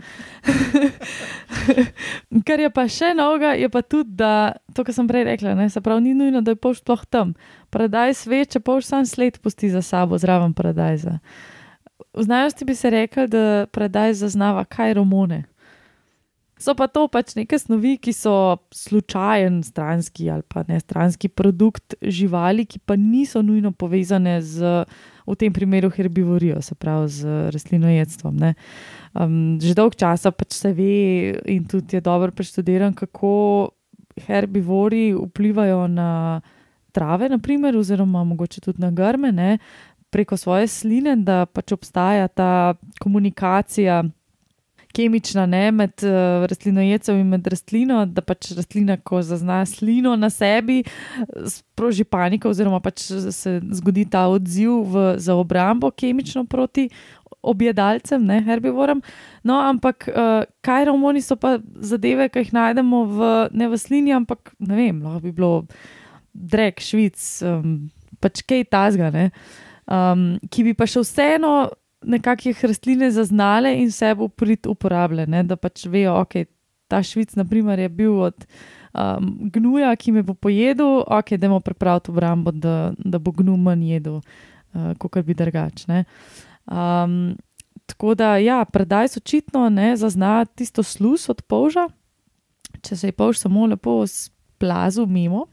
kar 2.48 2.60
je 2.60 2.70
pa 2.70 2.86
še 2.88 3.14
novega, 3.18 3.56
je 3.58 3.70
pa 3.70 3.82
tudi, 3.82 4.14
da 4.22 4.54
to, 4.78 4.86
kar 4.86 4.94
sem 4.94 5.10
prej 5.10 5.26
rekla, 5.32 5.56
ne, 5.58 5.70
se 5.74 5.82
pravi, 5.82 6.06
ni 6.06 6.14
nujno, 6.14 6.44
da 6.46 6.54
je 6.54 6.62
polž 6.62 6.84
sploh 6.84 7.02
tam. 7.10 7.34
Paradajz 7.74 8.24
ve, 8.30 8.46
če 8.46 8.62
polž 8.62 8.86
sam 8.86 9.10
sled 9.10 9.42
pusti 9.42 9.74
za 9.74 9.82
sabo, 9.82 10.22
zraven 10.22 10.54
paradajza. 10.54 11.18
V 12.14 12.24
znanosti 12.24 12.66
bi 12.66 12.76
se 12.76 12.90
rekel, 12.90 13.28
da 13.28 13.66
paradajz 13.72 14.24
zaznava 14.24 14.66
kaj 14.66 14.94
romone. 14.94 15.44
So 16.60 16.74
pa 16.76 16.90
to 16.92 17.06
pač 17.08 17.38
neke 17.38 17.56
snovi, 17.56 17.94
ki 18.04 18.12
so 18.12 18.60
slučajen 18.76 19.62
stranski 19.64 20.28
ali 20.28 20.44
pa 20.44 20.66
ne 20.68 20.80
stranski 20.80 21.30
produkt 21.32 21.96
živali, 22.04 22.66
ki 22.68 22.82
pa 22.84 22.98
niso 23.00 23.40
nujno 23.42 23.72
povezane 23.72 24.42
z, 24.44 24.84
v 25.24 25.38
tem 25.40 25.56
primeru, 25.56 25.88
herbivorijo, 25.90 26.60
se 26.62 26.76
pravi 26.76 27.08
z 27.16 27.48
rastlinojedstvom. 27.56 28.44
Um, 29.16 29.56
že 29.64 29.72
dolg 29.72 29.96
časa 29.96 30.36
pač 30.36 30.60
se 30.60 30.74
ve 30.76 31.40
in 31.48 31.64
tudi 31.64 31.96
je 31.96 32.04
dobro 32.04 32.36
preštudiran, 32.36 32.92
kako 32.94 33.72
herbivori 34.28 35.14
vplivajo 35.16 35.88
na 35.88 36.42
trave, 36.92 37.30
naprimer, 37.30 37.78
oziroma 37.78 38.24
mogoče 38.24 38.62
tudi 38.62 38.82
na 38.82 38.92
grme. 38.92 39.32
Ne. 39.32 39.58
Preko 40.10 40.38
svoje 40.38 40.68
sline, 40.68 41.16
da 41.26 41.46
pač 41.46 41.74
obstaja 41.76 42.28
ta 42.28 42.76
komunikacija. 43.00 44.04
Kemična, 44.90 45.44
ne, 45.46 45.68
med 45.72 46.02
uh, 46.02 46.48
rastlinojecem 46.50 47.20
in 47.22 47.28
med 47.30 47.46
rastlino, 47.48 48.00
da 48.10 48.24
pač 48.26 48.48
rastlina, 48.58 48.96
ko 48.98 49.20
zazna 49.22 49.60
slino 49.70 50.16
na 50.18 50.32
sebi, 50.34 50.80
sproži 51.46 52.08
paniko, 52.10 52.50
oziroma 52.50 52.80
pač 52.82 53.04
se 53.06 53.54
zgodi 53.78 54.08
ta 54.10 54.24
odziv 54.34 54.90
v, 54.90 55.04
za 55.22 55.38
obrambo 55.38 55.92
kemično 55.94 56.48
proti 56.50 56.88
objedalcem, 57.42 58.26
ne 58.26 58.42
herbivorom. 58.42 59.06
No, 59.44 59.60
ampak 59.62 60.10
uh, 60.10 60.50
kaj 60.66 60.90
romoni 60.90 61.22
so 61.22 61.38
pa 61.40 61.58
zadeve, 61.86 62.26
ki 62.34 62.48
jih 62.48 62.54
najdemo 62.58 63.06
v, 63.14 63.32
ne 63.54 63.70
v 63.70 63.80
slini, 63.80 64.18
ampak 64.18 64.56
ne 64.58 64.76
vem, 64.76 65.06
lahko 65.06 65.24
bi 65.28 65.38
bilo 65.38 65.54
drek, 66.34 66.82
švic, 66.84 67.22
um, 67.46 67.78
pač 68.20 68.42
kaj 68.42 68.66
tazga, 68.74 69.14
ne, 69.14 69.30
um, 69.90 70.26
ki 70.50 70.70
bi 70.70 70.76
pa 70.78 70.88
še 70.90 71.04
vseeno 71.04 71.54
nekakšne 72.06 72.70
rastline 72.72 73.10
zaznale 73.12 73.74
in 73.82 73.92
se 73.92 74.14
bo 74.16 74.30
prid 74.30 74.70
uporabljale, 74.70 75.44
da 75.44 75.58
pač 75.60 75.86
vejo, 75.92 76.16
ok, 76.22 76.46
ta 76.90 77.02
švic, 77.04 77.36
naprimer, 77.38 77.80
je 77.80 77.90
bil 77.90 78.22
od. 78.30 78.46
Um, 78.90 79.52
gnuja, 79.54 79.92
ki 80.00 80.16
me 80.16 80.24
bo 80.26 80.34
pojedel, 80.34 81.04
ok, 81.06 81.36
da 81.38 81.50
bomo 81.50 81.60
pripravili 81.62 82.10
obrambo, 82.10 82.52
da, 82.52 82.94
da 82.98 83.20
bo 83.22 83.34
gnu 83.38 83.58
manj 83.62 83.92
jedel, 83.92 84.18
uh, 84.74 84.96
kot 84.98 85.20
bi 85.26 85.36
drugačne. 85.38 86.06
Um, 86.66 87.38
tako 87.90 88.16
da, 88.18 88.38
ja, 88.42 88.64
predaj 88.66 89.14
so 89.14 89.22
očitno 89.22 89.68
ne 89.70 89.94
zazna 89.98 90.46
tisto 90.46 90.84
sluz 90.84 91.28
od 91.30 91.42
polža, 91.46 91.88
če 92.82 92.98
se 92.98 93.12
je 93.12 93.18
polž 93.18 93.42
samo 93.42 93.68
lepo 93.70 94.02
splazil 94.08 95.06
mimo 95.06 95.46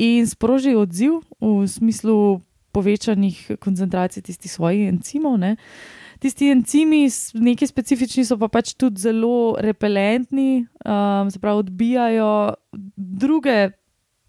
in 0.00 0.26
sproži 0.28 0.74
odziv 0.76 1.20
v 1.40 1.68
smislu 1.68 2.40
povečanih 2.72 3.58
koncentracij 3.60 4.22
tistih 4.22 4.52
svojih 4.52 4.88
encimov. 4.88 5.38
Ne. 5.40 5.56
Tisti 6.20 6.50
encimi, 6.52 7.08
neki 7.34 7.66
specifični, 7.66 8.26
so 8.28 8.36
pa 8.36 8.50
pač 8.52 8.74
tudi 8.76 9.00
zelo 9.00 9.56
repelentni, 9.56 10.66
um, 10.84 11.30
se 11.32 11.40
pravi, 11.40 11.64
odbijajo 11.64 12.32
druge 12.96 13.70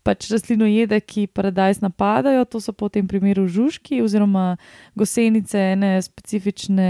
pač 0.07 0.29
rastlinojede, 0.31 0.97
ki 1.05 1.27
paradajz 1.35 1.81
napadajo, 1.83 2.45
to 2.49 2.61
so 2.63 2.73
po 2.73 2.89
tem 2.89 3.07
primeru 3.07 3.45
žužki 3.51 4.01
oziroma 4.01 4.55
gosenice 4.97 5.59
ene 5.75 5.91
specifične, 6.01 6.89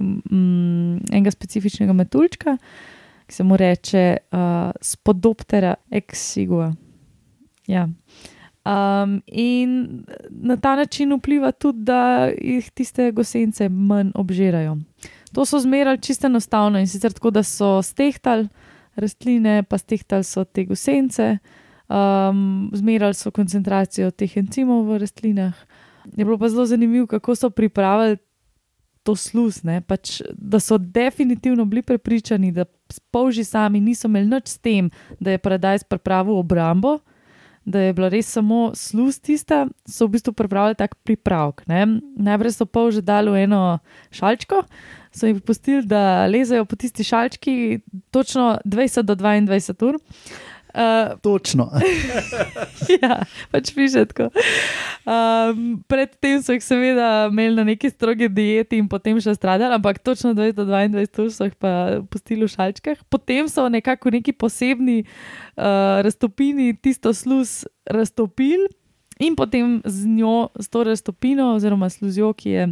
mm, 0.00 1.10
enega 1.10 1.34
specifičnega 1.34 1.96
metulčka, 1.96 2.56
ki 3.26 3.34
se 3.34 3.44
mu 3.44 3.58
reče 3.58 4.06
uh, 4.16 4.70
spodoptera 4.80 5.74
exigua. 5.90 6.70
Ja. 7.66 7.88
Um, 8.66 9.22
in 9.26 10.02
na 10.30 10.56
ta 10.56 10.76
način 10.76 11.12
vpliva 11.14 11.52
tudi, 11.52 11.84
da 11.84 12.30
jih 12.42 12.70
tiste 12.74 13.12
gosence 13.12 13.68
manj 13.68 14.10
obžirajo. 14.14 14.76
To 15.32 15.44
so 15.44 15.60
zmerali 15.60 16.02
čisto 16.02 16.26
enostavno 16.26 16.78
in 16.78 16.88
sicer 16.88 17.12
tako, 17.12 17.30
da 17.30 17.42
so 17.42 17.82
stehtali 17.82 18.48
rastline, 18.96 19.62
pa 19.62 19.78
stehtali 19.78 20.24
so 20.24 20.44
te 20.44 20.64
gosence, 20.64 21.38
um, 21.88 22.70
zmerali 22.74 23.14
so 23.14 23.30
koncentracijo 23.30 24.10
teh 24.10 24.36
encimov 24.36 24.86
v 24.88 24.98
rastlinah. 24.98 25.54
Je 26.16 26.24
bilo 26.24 26.38
pa 26.38 26.48
zelo 26.48 26.66
zanimivo, 26.66 27.06
kako 27.06 27.34
so 27.34 27.50
pripravili 27.50 28.16
to 29.02 29.14
sluz, 29.14 29.62
pač, 29.86 30.22
da 30.34 30.58
so 30.60 30.78
definitivno 30.78 31.64
bili 31.64 31.82
prepričani, 31.82 32.52
da 32.52 32.64
polži 33.10 33.44
sami 33.44 33.80
niso 33.80 34.08
imeli 34.08 34.26
nič 34.26 34.48
s 34.48 34.58
tem, 34.58 34.90
da 35.20 35.30
je 35.30 35.38
paradajz 35.38 35.84
pripravil 35.84 36.34
obrambo 36.34 36.98
da 37.66 37.80
je 37.82 37.92
bila 37.92 38.08
res 38.08 38.28
samo 38.30 38.70
sluz 38.78 39.18
tista, 39.18 39.66
so 39.90 40.06
v 40.06 40.16
bistvu 40.16 40.32
pripravili 40.38 40.78
tak 40.78 40.94
pripravek. 41.02 41.64
Najprej 41.66 42.54
so 42.54 42.66
pol 42.66 42.94
že 42.94 43.02
dali 43.02 43.34
v 43.34 43.42
eno 43.42 43.78
šalčko, 44.14 44.62
so 45.10 45.26
jih 45.26 45.42
pustili, 45.42 45.82
da 45.82 46.30
lezajo 46.30 46.64
po 46.64 46.78
tisti 46.78 47.04
šalčki 47.04 47.82
točno 48.14 48.58
20 48.64 49.02
do 49.02 49.18
22 49.18 49.90
ur. 49.90 49.98
Uh, 50.76 51.16
Točno. 51.24 51.70
ja, 53.02 53.22
pač 53.50 53.70
piše 53.72 54.02
tako. 54.10 54.28
Um, 55.08 55.78
predtem 55.88 56.42
so 56.44 56.52
jih 56.52 56.60
seveda 56.60 57.30
imeli 57.30 57.56
na 57.56 57.64
neki 57.64 57.88
strogi 57.88 58.28
dieti 58.28 58.76
in 58.76 58.90
potem 58.92 59.16
še 59.24 59.32
stradali, 59.38 59.72
ampak 59.72 60.02
točno 60.04 60.34
222 60.36 61.30
so 61.32 61.48
jih 61.48 61.54
pa 61.56 62.02
pustili 62.12 62.44
v 62.44 62.52
šalčkah. 62.52 63.00
Potem 63.08 63.48
so 63.48 63.64
nekako 63.72 64.12
neki 64.18 64.36
posebni 64.36 64.98
uh, 65.06 66.04
raztopini 66.04 66.74
tisto 66.76 67.14
sluz 67.16 67.62
raztopili 67.88 68.68
in 69.16 69.32
potem 69.32 69.80
z 69.80 70.04
njo, 70.18 70.52
s 70.60 70.68
to 70.68 70.84
raztopino 70.84 71.54
oziroma 71.56 71.88
sluzjo, 71.88 72.34
ki 72.36 72.50
je 72.52 72.68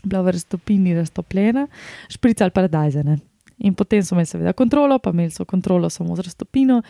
bila 0.00 0.24
v 0.24 0.36
raztopini 0.38 0.96
raztopljena, 0.96 1.68
špricali 2.08 2.56
paradajzene. 2.56 3.20
In 3.58 3.74
potem 3.74 4.02
so 4.02 4.16
imeli, 4.16 4.26
seveda, 4.26 4.52
kontrolo, 4.52 4.98
pa 4.98 5.12
imeli 5.14 5.30
so 5.30 5.44
kontrolo 5.46 5.90
samo 5.90 6.16
z 6.16 6.26
raztopino 6.26 6.80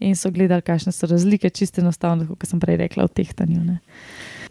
in 0.00 0.16
so 0.16 0.30
gledali, 0.32 0.64
kakšne 0.64 0.92
so 0.92 1.08
razlike, 1.10 1.50
čisto 1.50 1.82
enostavno, 1.82 2.26
kot 2.26 2.48
sem 2.48 2.60
prej 2.60 2.78
rekla, 2.80 3.04
v 3.04 3.12
tehtanju. 3.20 3.64
Ne. 3.64 3.78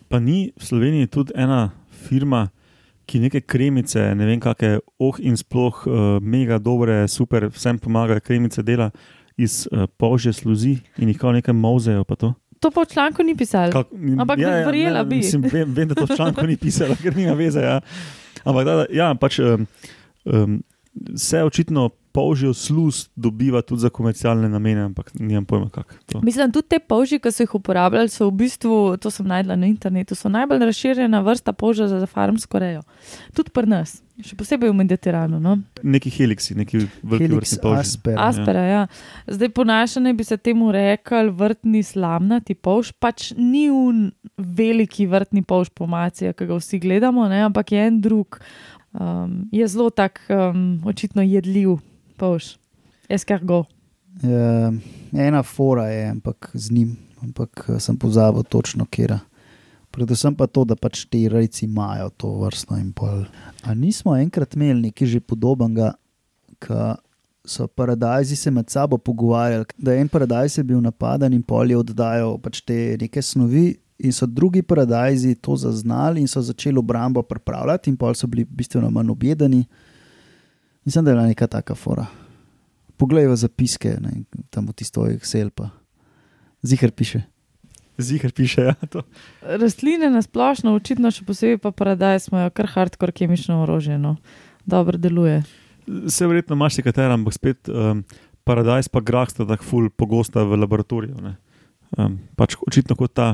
Pa 0.07 0.19
ni 0.21 0.51
v 0.53 0.65
Sloveniji 0.65 1.09
tudi 1.09 1.33
ena 1.35 1.71
firma, 2.05 2.47
ki 3.09 3.19
neke 3.19 3.41
kremice, 3.41 4.13
ne 4.15 4.27
vem, 4.29 4.39
kakšne 4.39 4.77
oh 5.01 5.17
in 5.19 5.35
sploh 5.39 5.81
uh, 5.87 5.97
mega 6.21 6.61
dobre, 6.61 7.03
super, 7.11 7.49
vsem 7.51 7.81
pomaga, 7.81 8.21
kremice 8.23 8.63
dela 8.63 8.91
iz 9.35 9.65
uh, 9.71 9.89
polžje 9.97 10.33
sluzi 10.33 10.77
in 11.01 11.09
jih 11.09 11.17
kao 11.17 11.33
nekaj 11.33 11.57
mozejo. 11.57 12.05
To 12.05 12.71
pa 12.71 12.85
v 12.85 12.93
članku 12.93 13.25
ni 13.25 13.35
pisalo. 13.35 13.83
Ampak 14.19 14.39
ja, 14.39 14.61
ja, 14.61 14.65
verjela 14.69 15.01
ne, 15.01 15.09
bi. 15.09 15.17
Mislim, 15.25 15.41
vem, 15.51 15.73
vem, 15.73 15.89
da 15.89 15.97
to 15.97 16.05
v 16.05 16.15
članku 16.15 16.45
ni 16.47 16.55
pisalo, 16.55 16.95
ker 17.01 17.17
nima 17.17 17.33
veze. 17.35 17.59
Ja. 17.59 17.81
Ampak 18.45 18.63
da, 18.65 18.75
da, 18.83 18.85
ja, 18.93 19.09
pač. 19.19 19.41
Um, 19.41 19.65
um, 20.23 20.61
se 21.15 21.43
očitno 21.43 21.89
polžijo 22.13 22.53
sluz 22.53 23.09
dobiva 23.15 23.61
tudi 23.61 23.81
za 23.81 23.89
komercialne 23.89 24.49
namene, 24.49 24.81
ampak 24.81 25.11
nimam 25.13 25.45
pojma, 25.45 25.69
kako. 25.69 26.21
Mislim, 26.21 26.51
tudi 26.51 26.67
te 26.67 26.79
polži, 26.79 27.17
ki 27.19 27.31
so 27.33 27.43
jih 27.43 27.55
uporabljali, 27.57 28.09
so 28.09 28.27
v 28.29 28.35
bistvu, 28.43 28.97
to 29.01 29.11
sem 29.11 29.27
najdela 29.27 29.57
na 29.57 29.67
internetu, 29.67 30.15
so 30.15 30.29
najbolj 30.29 30.67
razširjena 30.69 31.23
vrsta 31.25 31.53
polža 31.57 31.87
za 31.89 32.05
farmsko 32.05 32.61
rejo. 32.61 32.83
Tudi 33.33 33.49
pri 33.49 33.69
nas. 33.69 34.01
Še 34.21 34.35
posebej 34.37 34.69
v 34.69 34.77
Mediteranu. 34.77 35.39
No? 35.41 35.55
Neki 35.81 36.11
heliksi, 36.13 36.53
neki 36.53 36.83
veliki 37.01 37.33
vrsti 37.33 37.57
polžja. 37.63 37.81
Aspera. 37.81 38.27
Aspera, 38.27 38.65
ja. 38.69 38.81
Zdaj, 39.25 39.49
ponašanje 39.57 40.13
bi 40.13 40.27
se 40.27 40.37
temu 40.37 40.69
rekli 40.71 41.33
vrtni 41.33 41.81
slamnati 41.81 42.53
polž, 42.53 42.91
pač 43.01 43.31
ni 43.33 43.71
un 43.73 44.11
veliki 44.37 45.07
vrtni 45.09 45.41
polž 45.41 45.73
po 45.73 45.89
maciji, 45.89 46.35
ki 46.37 46.45
ga 46.45 46.59
vsi 46.61 46.77
gledamo, 46.83 47.25
ne? 47.31 47.41
ampak 47.47 47.73
je 47.73 47.87
en 47.89 47.97
drug 48.05 48.37
um, 48.93 49.49
je 49.51 49.67
zelo 49.67 49.89
tak, 49.89 50.21
um, 50.29 50.81
očitno 50.85 51.21
jedljiv, 51.21 51.77
paš, 52.17 52.57
eskargo. 53.09 53.65
Ja, 54.21 54.71
ena 55.17 55.43
fora 55.43 55.87
je, 55.89 56.09
ampak 56.09 56.51
z 56.53 56.71
njim, 56.71 56.97
ampak 57.23 57.65
eh, 57.69 57.79
sem 57.79 57.97
pozabil 57.97 58.43
točno, 58.43 58.85
kje. 58.85 59.19
Predvsem 59.93 60.35
pa 60.35 60.47
to, 60.49 60.65
da 60.65 60.75
pač 60.75 61.05
ti 61.05 61.27
rejci 61.29 61.65
imajo 61.65 62.09
to 62.17 62.29
vrstno 62.41 62.77
in 62.81 62.89
pol. 62.93 63.25
A 63.61 63.73
nismo 63.77 64.15
enkrat 64.17 64.55
imeli 64.57 64.89
nekaj 64.89 65.07
že 65.07 65.19
podobnega, 65.21 65.93
ki 66.61 66.97
so 67.45 67.67
paradajzi 67.67 68.35
se 68.35 68.51
med 68.51 68.69
sabo 68.69 68.97
pogovarjali, 68.97 69.65
da 69.77 69.93
je 69.93 70.01
en 70.01 70.09
paradajz 70.09 70.59
bil 70.63 70.81
napaden 70.81 71.33
in 71.33 71.43
pol 71.43 71.69
je 71.69 71.77
oddajal 71.77 72.37
pač 72.39 72.61
te 72.63 72.97
neke 72.99 73.21
snovi, 73.21 73.75
in 73.99 74.11
so 74.11 74.25
drugi 74.25 74.61
paradajzi 74.61 75.35
to 75.35 75.55
zaznali 75.55 76.21
in 76.21 76.27
so 76.27 76.41
začeli 76.41 76.77
obrambo 76.79 77.21
pripravljati, 77.21 77.89
in 77.89 77.97
pol 77.97 78.13
so 78.13 78.27
bili 78.27 78.45
bistveno 78.45 78.89
manj 78.91 79.11
objedeni. 79.11 79.65
Mislim, 80.85 81.05
da 81.05 81.11
je 81.11 81.15
bila 81.15 81.27
neka 81.27 81.47
taka 81.47 81.75
fora. 81.75 82.05
Poglej 82.97 83.27
v 83.27 83.35
zapiske, 83.35 83.97
ne, 84.01 84.23
tam 84.49 84.67
v 84.67 84.73
tisto 84.73 85.05
Excel, 85.07 85.49
pa 85.49 85.69
zihar 86.61 86.91
piše. 86.91 87.23
Zihar 87.97 88.31
piše, 88.31 88.61
ja. 88.61 88.73
To. 88.89 89.03
Rastline 89.41 90.09
na 90.09 90.21
splošno, 90.21 90.73
očitno 90.75 91.11
še 91.11 91.25
posebej 91.25 91.59
pa 91.61 91.71
paradajz, 91.71 92.31
imajo 92.31 92.49
kar 92.55 92.67
hardcore 92.67 93.13
kemično 93.13 93.61
orožje, 93.63 93.97
no. 93.97 94.17
dobro 94.65 94.97
deluje. 94.97 95.43
Se 96.07 96.27
verjetno 96.27 96.55
imaš 96.55 96.77
nekaj, 96.77 97.05
ampak 97.11 97.33
spet 97.33 97.69
um, 97.69 98.03
paradajz 98.43 98.87
pa 98.87 99.01
grah 99.03 99.29
sta 99.29 99.45
tako 99.47 99.63
ful 99.63 99.89
pogosta 99.89 100.43
v 100.43 100.59
laboratoriju. 100.63 101.35
Um, 101.97 102.19
pač 102.39 102.55
očitno 102.67 102.95
kot 102.95 103.13
ta 103.13 103.27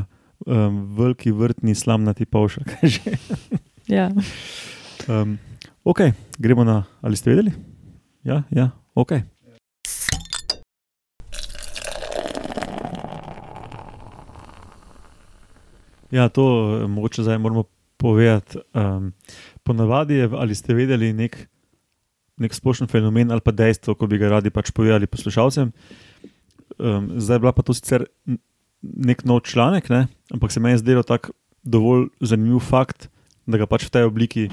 um, 0.46 0.96
veliki 0.96 1.32
vrtni 1.32 1.76
slamnati 1.76 2.26
pavšek. 2.26 2.72
ja. 3.98 4.10
um, 5.08 5.38
ok, 5.84 6.00
gremo 6.38 6.64
na. 6.64 6.84
Ali 7.02 7.18
ste 7.18 7.30
vedeli? 7.30 7.52
Ja, 8.24 8.44
ja, 8.52 8.70
ok. 8.96 9.12
Ja, 16.12 16.30
to 16.30 16.44
eh, 16.82 16.88
mogoče 16.88 17.24
zdaj 17.24 17.38
moramo 17.38 17.64
povedati. 17.98 18.58
Um, 18.74 19.14
ponavadi 19.64 20.14
je, 20.14 20.30
ali 20.34 20.56
ste 20.56 20.74
vedeli, 20.74 21.14
nek, 21.14 21.38
nek 22.38 22.54
splošen 22.54 22.88
fenomen 22.88 23.32
ali 23.32 23.42
pa 23.46 23.52
dejstvo, 23.52 23.96
ko 23.96 24.08
bi 24.08 24.18
ga 24.18 24.30
radi 24.30 24.50
pač 24.50 24.72
povedali 24.72 25.08
poslušalcem. 25.08 25.72
Um, 26.80 27.12
zdaj 27.20 27.36
je 27.36 27.40
bila 27.40 27.52
pa 27.52 27.62
to 27.62 27.74
sicer 27.74 28.08
nek 28.82 29.26
nov 29.26 29.44
članek, 29.48 29.90
ne? 29.90 30.08
ampak 30.34 30.52
se 30.52 30.60
meni 30.60 30.74
je 30.74 30.84
zdelo 30.84 31.04
tako 31.04 31.34
dovolj 31.64 32.08
zanimiv 32.22 32.60
fakt, 32.64 33.10
da 33.46 33.58
ga 33.58 33.68
pač 33.68 33.88
v 33.88 33.94
tej 33.94 34.08
obliki, 34.08 34.48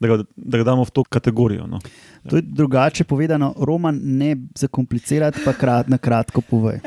da 0.00 0.10
ga, 0.10 0.16
da 0.36 0.60
ga 0.60 0.66
damo 0.66 0.84
v 0.84 0.92
to 0.92 1.04
kategorijo. 1.04 1.66
No. 1.70 1.80
To 2.28 2.36
je 2.36 2.42
drugače 2.42 3.04
povedano, 3.04 3.54
roman 3.56 3.96
ne 3.96 4.36
zakomplicirati, 4.58 5.44
pa 5.44 5.54
krat, 5.56 5.88
na 5.88 5.98
kratko 5.98 6.42
povej. 6.44 6.82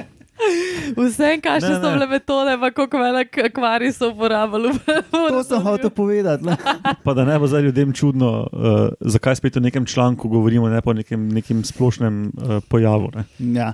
Vse, 0.98 1.38
kaj 1.40 1.62
še 1.64 1.72
so 1.80 1.92
bile 1.94 2.08
metode, 2.10 2.56
pa 2.60 2.70
koliko 2.76 3.00
velik 3.00 3.38
akvarij 3.46 3.94
so 3.96 4.10
uporabljali. 4.12 4.74
To 5.14 5.44
sem 5.46 5.64
hotel 5.64 5.94
povedati. 5.94 6.46
ne. 6.46 6.58
Pa 7.06 7.16
da 7.16 7.26
ne 7.26 7.38
bo 7.40 7.48
zdaj 7.48 7.64
ljudem 7.70 7.94
čudno, 7.96 8.32
uh, 8.44 8.82
zakaj 9.00 9.40
spet 9.40 9.58
o 9.58 9.64
nekem 9.64 9.86
članku 9.86 10.30
govorimo, 10.30 10.70
ne 10.70 10.82
pa 10.82 10.92
o 10.92 10.98
nekem, 10.98 11.30
nekem 11.32 11.64
splošnem 11.64 12.20
uh, 12.28 12.60
pojavu. 12.70 13.14
Ne. 13.16 13.26
Ja. 13.56 13.74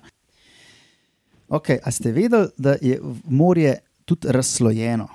Okay, 1.50 1.80
a 1.84 1.92
ste 1.92 2.12
vedeli, 2.12 2.48
da 2.58 2.76
je 2.82 3.00
morje 3.26 3.78
tudi 4.06 4.28
razslojeno? 4.30 5.08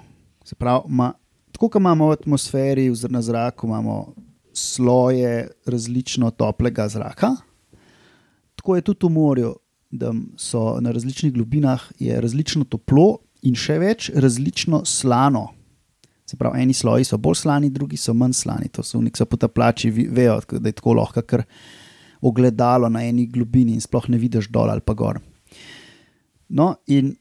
Se 0.44 0.54
pravi, 0.54 0.80
ima, 0.88 1.12
tako 1.52 1.68
kot 1.68 1.80
imamo 1.80 2.08
v 2.08 2.12
atmosferi, 2.12 2.88
zr- 2.90 3.10
na 3.10 3.22
zraku, 3.22 3.66
imamo 3.66 4.14
sloje 4.52 5.48
različno 5.66 6.30
toplega 6.30 6.88
zraka, 6.88 7.36
tako 8.56 8.76
je 8.76 8.82
tudi 8.82 9.06
v 9.06 9.10
morju, 9.10 9.54
da 9.90 10.10
so 10.36 10.80
na 10.80 10.90
različnih 10.90 11.32
globinah 11.32 11.82
različno 12.18 12.64
toplo 12.64 13.18
in 13.42 13.54
še 13.54 13.78
več 13.78 14.10
različno 14.14 14.82
slano. 14.84 15.48
Se 16.26 16.36
pravi, 16.36 16.62
eni 16.62 16.74
sloji 16.74 17.04
so 17.04 17.18
bolj 17.18 17.34
slani, 17.44 17.70
drugi 17.70 17.96
so 17.96 18.14
manj 18.14 18.32
slani. 18.32 18.68
To 18.74 18.82
so 18.82 19.00
neki 19.00 19.24
potapljači, 19.24 19.90
vi- 19.90 20.08
vejo, 20.10 20.40
da 20.50 20.68
je 20.68 20.72
tako 20.72 20.94
lahko 20.94 21.22
kar 21.22 21.44
ogledalo 22.20 22.88
na 22.88 23.04
eni 23.04 23.26
globini 23.26 23.72
in 23.74 23.80
sploh 23.80 24.08
ne 24.08 24.18
vidiš 24.18 24.48
dol 24.48 24.70
ali 24.70 24.80
pa 24.80 24.94
gor. 24.94 25.20
No, 26.54 26.74
in 26.86 27.16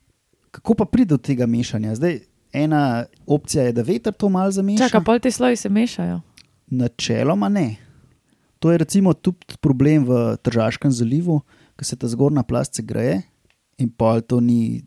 kako 0.52 0.76
pa 0.78 0.86
pride 0.86 1.16
do 1.16 1.18
tega 1.18 1.46
mešanja? 1.50 1.96
Zdaj, 1.98 2.20
ena 2.54 3.06
opcija 3.26 3.64
je, 3.64 3.74
da 3.74 3.82
veter 3.82 4.14
to 4.14 4.30
malo 4.30 4.52
zameša. 4.52 4.86
Čakaj, 4.86 5.02
pol 5.06 5.20
ti 5.20 5.32
sloji 5.32 5.58
se 5.58 5.70
mešajo. 5.70 6.20
Načeloma 6.68 7.50
ne. 7.50 7.76
To 8.60 8.72
je 8.72 8.78
recimo 8.78 9.14
tudi 9.14 9.58
problem 9.62 10.06
v 10.06 10.38
Tržaškem 10.38 10.92
zalivu, 10.92 11.42
ko 11.76 11.86
se 11.86 11.98
ta 11.98 12.08
zgornja 12.08 12.44
plast 12.44 12.82
greje 12.82 13.22
in 13.82 13.90
pol 13.90 14.22
to 14.22 14.40
ni, 14.40 14.84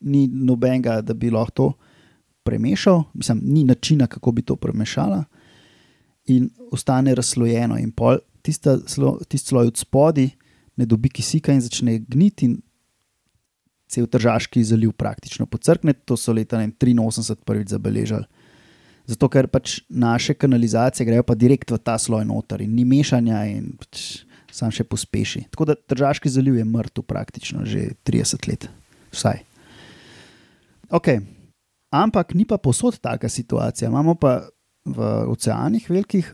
ni 0.00 0.26
nobenega, 0.28 1.00
da 1.00 1.14
bi 1.14 1.30
lahko 1.32 1.50
to 1.50 1.72
premešal, 2.44 3.04
mislim, 3.14 3.40
ni 3.42 3.64
načina, 3.64 4.06
kako 4.06 4.32
bi 4.32 4.42
to 4.42 4.56
premešala, 4.56 5.24
in 6.26 6.50
ostane 6.70 7.14
razslojeno. 7.14 7.78
In 7.78 7.90
pol 7.92 8.18
tista 8.42 8.76
slo, 8.86 9.16
tisti 9.28 9.48
sloj 9.48 9.72
od 9.72 9.76
spodaj 9.76 10.28
ne 10.76 10.86
dobi 10.86 11.08
kisika 11.08 11.52
in 11.52 11.60
začne 11.60 11.98
gniti, 11.98 12.46
in 12.46 12.60
cel 13.92 14.08
Tržaški 14.08 14.64
zaliv 14.64 14.94
praktično 14.96 15.46
pocrkne. 15.46 15.94
To 16.08 16.16
so 16.16 16.32
leta 16.32 16.60
ne 16.60 16.70
vem, 16.70 16.74
83 16.80 17.44
prvič 17.44 17.74
zabeležili. 17.74 18.24
Zato, 19.12 19.28
ker 19.28 19.48
pač 19.50 19.80
naše 19.90 20.34
kanalizacije 20.38 21.06
grejo 21.06 21.24
pa 21.26 21.34
direkt 21.34 21.72
v 21.74 21.78
ta 21.82 21.98
sloj 21.98 22.24
noter 22.24 22.62
in 22.62 22.76
ni 22.78 22.86
mešanja, 22.88 23.42
in 23.50 23.72
pač 23.80 24.22
sam 24.52 24.70
še 24.72 24.86
pospeši. 24.86 25.48
Tako 25.52 25.72
da 25.72 25.76
Tržaški 25.76 26.30
zaliv 26.30 26.60
je 26.60 26.66
mrtev 26.68 27.04
praktično 27.08 27.66
že 27.68 27.92
30 28.06 28.48
let, 28.48 28.68
vsaj. 29.12 29.42
Okay. 30.92 31.24
Ampak 31.92 32.32
ni 32.32 32.46
pa 32.48 32.56
posod 32.56 32.96
taka 33.00 33.28
situacija. 33.28 33.90
Imamo 33.90 34.14
pa 34.16 34.46
v 34.88 35.08
oceanih 35.28 35.84
velikih, 35.90 36.30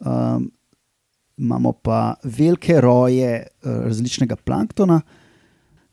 um, 0.00 0.48
imamo 1.36 1.72
pa 1.72 2.16
velike 2.24 2.80
roje 2.80 3.44
uh, 3.44 3.84
različnega 3.84 4.36
planktona, 4.40 5.00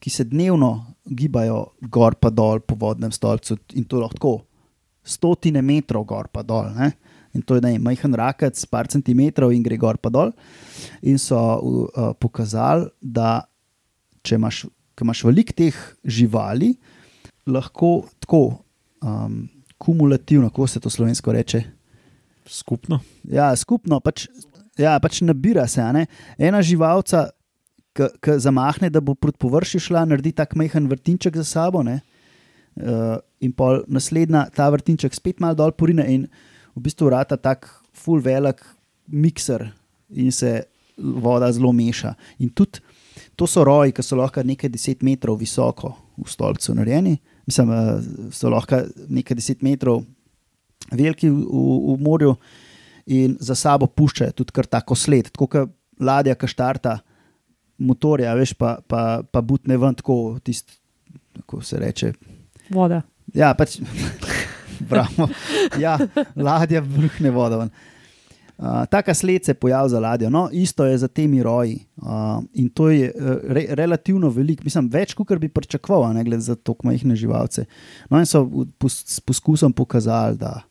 ki 0.03 0.11
se 0.11 0.25
dnevno 0.27 0.73
gibajo 1.07 1.61
gor 1.87 2.17
pa 2.19 2.27
dol 2.29 2.59
po 2.59 2.75
vodnem 2.75 3.11
stolcu 3.11 3.55
in 3.79 3.85
to 3.87 4.01
lahko 4.01 4.41
stotine 5.03 5.61
metrov 5.63 6.03
gor 6.07 6.27
pa 6.27 6.43
dol. 6.43 6.71
Ne? 6.75 6.91
In 7.33 7.41
to 7.41 7.57
je 7.57 7.63
ne, 7.63 7.77
majhen 7.81 8.13
rakec, 8.13 8.59
par 8.71 8.87
centimetrov 8.91 9.53
in 9.55 9.63
gre 9.63 9.77
gor 9.79 9.97
pa 9.97 10.11
dol. 10.13 10.31
In 11.01 11.19
so 11.19 11.39
uh, 11.39 12.11
pokazali, 12.19 12.89
da 13.01 13.45
če 14.23 14.37
imaš, 14.39 14.65
imaš 15.01 15.23
veliko 15.27 15.55
teh 15.57 15.79
živali, 16.03 16.73
lahko 17.49 18.05
tako 18.23 18.43
um, 19.03 19.47
kumulativno, 19.81 20.51
kako 20.51 20.67
se 20.67 20.83
to 20.83 20.91
slovensko 20.93 21.33
reče. 21.35 21.63
Skupno. 22.47 22.99
Ja, 23.31 23.49
skupno 23.55 23.99
pač, 24.03 24.27
ja, 24.79 24.97
pač 24.99 25.23
nabira 25.23 25.65
se. 25.67 25.83
Ena 26.37 26.61
živalca, 26.61 27.29
ki 27.93 28.38
zamahne, 28.41 28.89
da 28.89 29.01
bo 29.01 29.15
proti 29.15 29.38
površju 29.43 29.79
šla, 29.88 30.06
naredi 30.10 30.34
tak 30.34 30.56
majhen 30.58 30.88
vrtinček 30.89 31.38
za 31.38 31.43
sabo. 31.43 31.84
Uh, 31.84 33.19
in 33.45 33.51
pol 33.53 33.84
naslednja, 33.88 34.47
ta 34.56 34.69
vrtinček 34.73 35.13
spet 35.13 35.39
malo 35.43 35.53
dol 35.60 35.75
porine 35.77 36.08
in 36.10 36.25
v 36.73 36.82
bistvu 36.82 37.06
vrata 37.12 37.38
tak 37.38 37.67
full 37.93 38.21
velik 38.23 38.63
mikser 39.06 39.67
in 40.10 40.32
se 40.32 40.63
voda 40.97 41.51
zelo 41.53 41.71
meša. 41.71 42.15
In 42.39 42.49
tudi 42.49 42.82
to 43.36 43.47
so 43.47 43.63
roji, 43.63 43.93
ki 43.93 44.01
so 44.01 44.17
lahko 44.17 44.41
nekaj 44.41 44.71
deset 44.73 45.06
metrov 45.06 45.38
visoko 45.38 45.93
v 46.17 46.29
stolpcu 46.29 46.73
narejeni, 46.73 47.17
mislim, 47.45 47.71
eh, 47.71 48.01
so 48.32 48.49
lahko 48.49 48.84
nekaj 49.10 49.38
deset 49.38 49.62
metrov 49.62 50.03
veliki 50.91 51.29
v, 51.29 51.45
v, 51.45 51.79
v 51.93 51.97
morju 52.01 52.36
in 53.06 53.38
za 53.39 53.56
sabo 53.56 53.88
puščajo 53.88 54.32
tudi 54.32 54.67
tako 54.69 54.95
sled, 54.95 55.29
kot 55.36 55.58
ladja, 55.99 56.36
ki 56.36 56.47
štarta 56.47 56.99
motorja, 57.77 58.33
veš, 58.33 58.53
pa, 58.53 58.77
pa, 58.88 59.21
pa 59.23 59.41
butne 59.41 59.77
ven, 59.77 59.95
tako 59.95 60.39
tisti, 60.43 60.73
kako 61.33 61.62
se 61.62 61.79
reče. 61.79 62.13
Voda. 62.69 63.01
Ja, 63.33 63.53
pač, 63.53 63.79
bravo. 64.89 65.29
Ja, 65.79 65.97
ladja 66.36 66.81
vrhne 66.81 67.31
vodo. 67.31 67.59
ven. 67.59 67.69
Uh, 68.57 68.86
taka 68.86 69.13
sled 69.13 69.45
se 69.45 69.53
pojavlja 69.53 69.89
za 69.89 69.99
ladjo. 69.99 70.29
No, 70.29 70.49
isto 70.51 70.86
je 70.86 70.97
za 70.97 71.07
temi 71.07 71.43
roji. 71.43 71.79
Uh, 71.97 72.07
in 72.53 72.69
to 72.69 72.89
je 72.89 73.09
uh, 73.09 73.38
re, 73.43 73.65
relativno 73.69 74.29
veliko, 74.29 74.63
mislim, 74.63 74.89
več, 74.89 75.13
kot 75.13 75.33
bi 75.38 75.49
pričakoval, 75.49 76.13
ne 76.13 76.23
glede 76.23 76.41
za 76.41 76.55
tako 76.55 76.88
majhne 76.88 77.15
živalce. 77.15 77.65
No, 78.09 78.19
in 78.19 78.25
so 78.25 78.43
v- 78.43 78.67
pos, 78.77 79.03
s 79.07 79.19
poskusom 79.19 79.73
pokazali, 79.73 80.38
da 80.38 80.62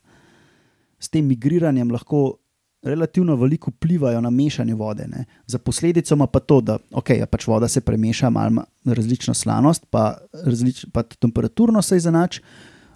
s 1.00 1.10
tem 1.10 1.26
migriranjem 1.26 1.90
lahko 1.90 2.38
relativno 2.82 3.36
veliko 3.36 3.70
vplivajo 3.70 4.20
na 4.20 4.30
mešanje 4.30 4.74
vode. 4.74 5.06
Ne. 5.08 5.24
Za 5.46 5.58
posledico 5.58 6.14
ima 6.14 6.26
pa 6.26 6.40
to, 6.40 6.60
da 6.60 6.78
okay, 6.90 7.18
ja, 7.18 7.26
pač 7.26 7.46
voda 7.46 7.68
se 7.68 7.80
premeša, 7.80 8.30
malo 8.30 8.50
ima 8.50 8.64
različno 8.84 9.34
slanost, 9.34 9.86
pa, 9.90 10.16
različ, 10.44 10.86
pa 10.92 11.02
temperaturno 11.02 11.82
se 11.82 11.96
izenači, 11.96 12.40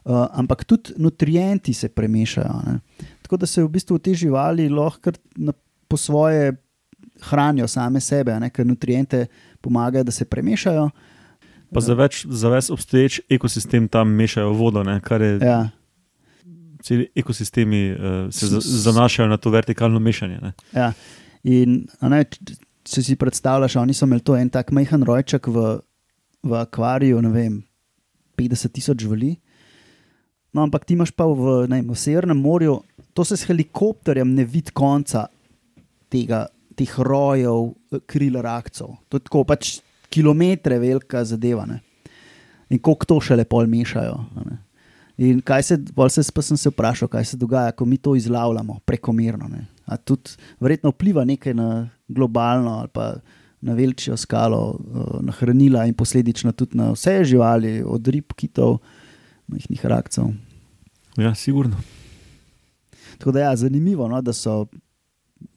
uh, 0.05 0.27
ampak 0.33 0.65
tudi 0.65 0.93
nutrienti 0.97 1.75
se 1.75 1.89
premešajo. 1.89 2.63
Ne. 2.67 2.79
Tako 3.23 3.37
da 3.37 3.47
se 3.47 3.63
v 3.63 3.69
bistvu 3.69 3.99
te 3.99 4.15
živali 4.15 4.69
lahko 4.69 5.13
na, 5.37 5.53
po 5.89 5.97
svoje 5.97 6.57
hranijo 7.23 7.69
same 7.69 8.01
sebe, 8.01 8.41
ne, 8.41 8.51
ker 8.51 8.67
nutriente 8.67 9.27
pomagajo, 9.61 10.05
da 10.05 10.13
se 10.13 10.25
premešajo. 10.25 10.91
Pa 11.75 11.81
za 11.81 11.95
več, 11.99 12.25
za 12.31 12.51
več 12.51 12.71
obstoječ 12.71 13.21
ekosistem 13.31 13.89
tam 13.89 14.11
mešajo 14.15 14.53
vodo, 14.55 14.83
ne, 14.87 15.01
kar 15.03 15.23
je. 15.23 15.39
Ja. 15.43 15.69
Celi 16.87 17.09
ekosistemi 17.19 17.81
uh, 17.91 18.19
se 18.31 18.47
za, 18.47 18.61
zanašajo 18.63 19.29
na 19.29 19.41
to 19.43 19.51
vertikalno 19.51 19.99
mešanje. 20.03 20.39
Ne. 20.43 20.53
Ja. 20.75 20.93
In 21.47 21.81
ne, 22.03 22.21
če 22.87 23.03
si 23.03 23.17
predstavljaš, 23.19 23.79
oni 23.83 23.95
so 23.95 24.07
imeli 24.07 24.23
to 24.23 24.37
en 24.39 24.51
tak 24.55 24.71
majhen 24.75 25.03
rojček 25.07 25.49
v, 25.51 25.65
v 26.47 26.61
akvariju, 26.61 27.19
ne 27.27 27.33
vem, 27.35 27.59
50 28.39 28.75
tisoč 28.77 29.03
živali. 29.03 29.35
No, 30.55 30.63
ampak 30.65 30.87
ti 30.87 30.95
imaš 30.95 31.13
pa 31.13 31.27
v, 31.29 31.67
v 31.67 31.97
Severnem 31.99 32.39
morju, 32.41 32.79
to 33.13 33.25
se 33.25 33.37
s 33.37 33.49
helikopterjem 33.49 34.31
ne 34.35 34.45
vidi 34.49 34.73
konca 34.73 35.27
tega, 36.13 36.47
teh 36.77 36.93
rojev, 36.99 37.75
eh, 37.93 38.01
kril 38.07 38.39
rakcev. 38.41 38.95
To 39.09 39.19
je 39.19 39.27
tako 39.27 39.45
pač 39.45 39.81
kilometre 40.13 40.79
velika 40.79 41.25
zadeva. 41.25 41.67
Ne. 41.67 41.81
In 42.71 42.79
koliko 42.79 43.05
to 43.05 43.21
še 43.21 43.37
lepo 43.37 43.61
mešajo. 43.67 44.17
ne. 44.45 44.59
In 45.17 45.41
kaj 45.41 45.63
se, 45.63 45.79
bolj 45.97 46.11
se, 46.19 46.25
pa 46.35 46.43
sem 46.45 46.59
se 46.61 46.69
vprašal, 46.69 47.09
kaj 47.09 47.25
se 47.25 47.37
dogaja, 47.41 47.73
ko 47.73 47.85
mi 47.85 47.97
to 47.97 48.17
izlavljamo 48.17 48.79
prekomerno. 48.85 49.49
Ne? 49.49 49.67
A 49.87 49.97
tudi 49.97 50.37
verjetno 50.61 50.93
vpliva 50.93 51.25
nekaj 51.25 51.55
na 51.55 51.89
globalno 52.09 52.79
ali 52.79 52.89
pa 52.93 53.15
na 53.61 53.75
večjo 53.75 54.17
skalo, 54.17 54.79
eh, 54.79 55.17
na 55.21 55.33
hranila 55.33 55.87
in 55.87 55.95
posledično 55.95 56.53
tudi 56.53 56.77
na 56.77 56.91
vse 56.93 57.25
živali, 57.25 57.83
od 57.87 58.09
rib, 58.09 58.33
kitov, 58.37 58.79
majhnih 59.47 59.87
rakcev. 59.87 60.29
Ja, 61.17 61.35
sigurno. 61.35 61.77
Tako 63.19 63.33
da 63.33 63.39
je 63.39 63.45
ja, 63.45 63.57
zanimivo, 63.57 64.09
no, 64.09 64.21
da 64.23 64.33
so, 64.33 64.67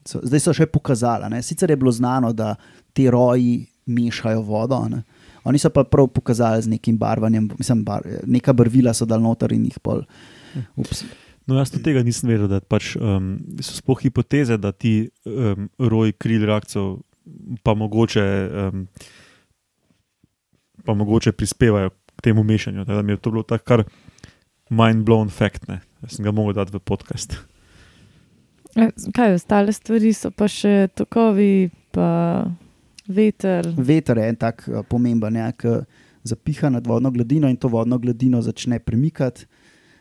so 0.06 0.22
zdaj 0.24 0.40
so 0.40 0.54
še 0.54 0.66
pokazali. 0.66 1.26
a 1.26 1.30
ne. 1.30 1.42
Sicer 1.44 1.70
je 1.70 1.76
bilo 1.76 1.92
znano, 1.92 2.34
da 2.34 2.56
ti 2.94 3.10
roji 3.12 3.66
mešajo 3.86 4.42
vodo. 4.42 4.80
Ne. 4.90 5.04
Oni 5.50 5.60
so 5.62 5.72
pa 5.74 5.84
prav 5.84 6.12
pokazali 6.14 6.62
z 6.62 6.76
nekim 6.76 6.98
barvanjem, 7.02 7.50
mislim, 7.58 7.82
bar, 7.88 8.06
neka 8.30 8.54
barvila 8.54 8.94
so 8.94 9.08
dal 9.10 9.22
noter 9.24 9.54
in 9.56 9.66
jih 9.66 9.80
pol. 9.82 10.04
Ups. 10.78 11.04
No, 11.50 11.58
jaz 11.58 11.72
tudi 11.74 11.88
tega 11.88 12.04
nisem 12.06 12.30
vedel, 12.30 12.46
da 12.52 12.60
pač, 12.62 12.94
um, 13.02 13.32
so 13.58 13.80
sploh 13.80 13.98
hipoteze, 14.04 14.60
da 14.62 14.70
ti 14.72 15.10
um, 15.26 15.66
roji 15.82 16.14
kril 16.22 16.46
rakcev 16.46 17.00
pa 17.66 17.74
mogoče, 17.74 18.26
um, 18.70 18.86
pa 20.86 20.94
mogoče 20.94 21.34
prispevajo 21.34 21.90
k 21.90 22.22
temu 22.30 22.44
mešanju. 22.44 22.86
Tako 22.86 22.96
Da 22.96 23.02
mi 23.02 23.12
je 23.12 23.18
to 23.18 23.32
bilo 23.32 23.44
tako 23.44 23.64
kar 23.66 23.84
mind 24.70 25.06
blown 25.06 25.30
fact. 25.30 25.68
Ne. 25.68 25.80
Jaz 26.02 26.16
sem 26.16 26.26
ga 26.26 26.32
mogel 26.32 26.54
dati 26.54 26.78
v 26.78 26.80
podcast. 26.80 27.38
E, 28.76 28.90
Kaj 29.16 29.34
ostale 29.34 29.74
stvari 29.74 30.14
so 30.14 30.32
pa 30.32 30.48
še 30.48 30.88
tokovi, 30.96 31.70
pa 31.92 32.46
veter. 33.10 33.68
Veter 33.78 34.22
je 34.22 34.30
en 34.30 34.38
tak 34.40 34.64
uh, 34.68 34.84
pomemben, 34.88 35.36
ja, 35.36 35.50
ki 35.52 35.82
zapiha 36.30 36.70
nad 36.70 36.88
vodno 36.88 37.12
gladino 37.12 37.50
in 37.50 37.58
to 37.58 37.72
vodno 37.72 37.98
gladino 38.00 38.42
začne 38.46 38.80
premikati, 38.80 39.48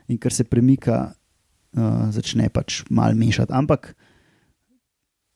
in 0.09 0.21
ker 0.21 0.33
se 0.33 0.45
premika, 0.45 1.09
uh, 1.77 2.07
začne 2.15 2.51
pač 2.53 2.83
mal 2.91 3.17
mešati. 3.17 3.53
Ampak 3.53 3.95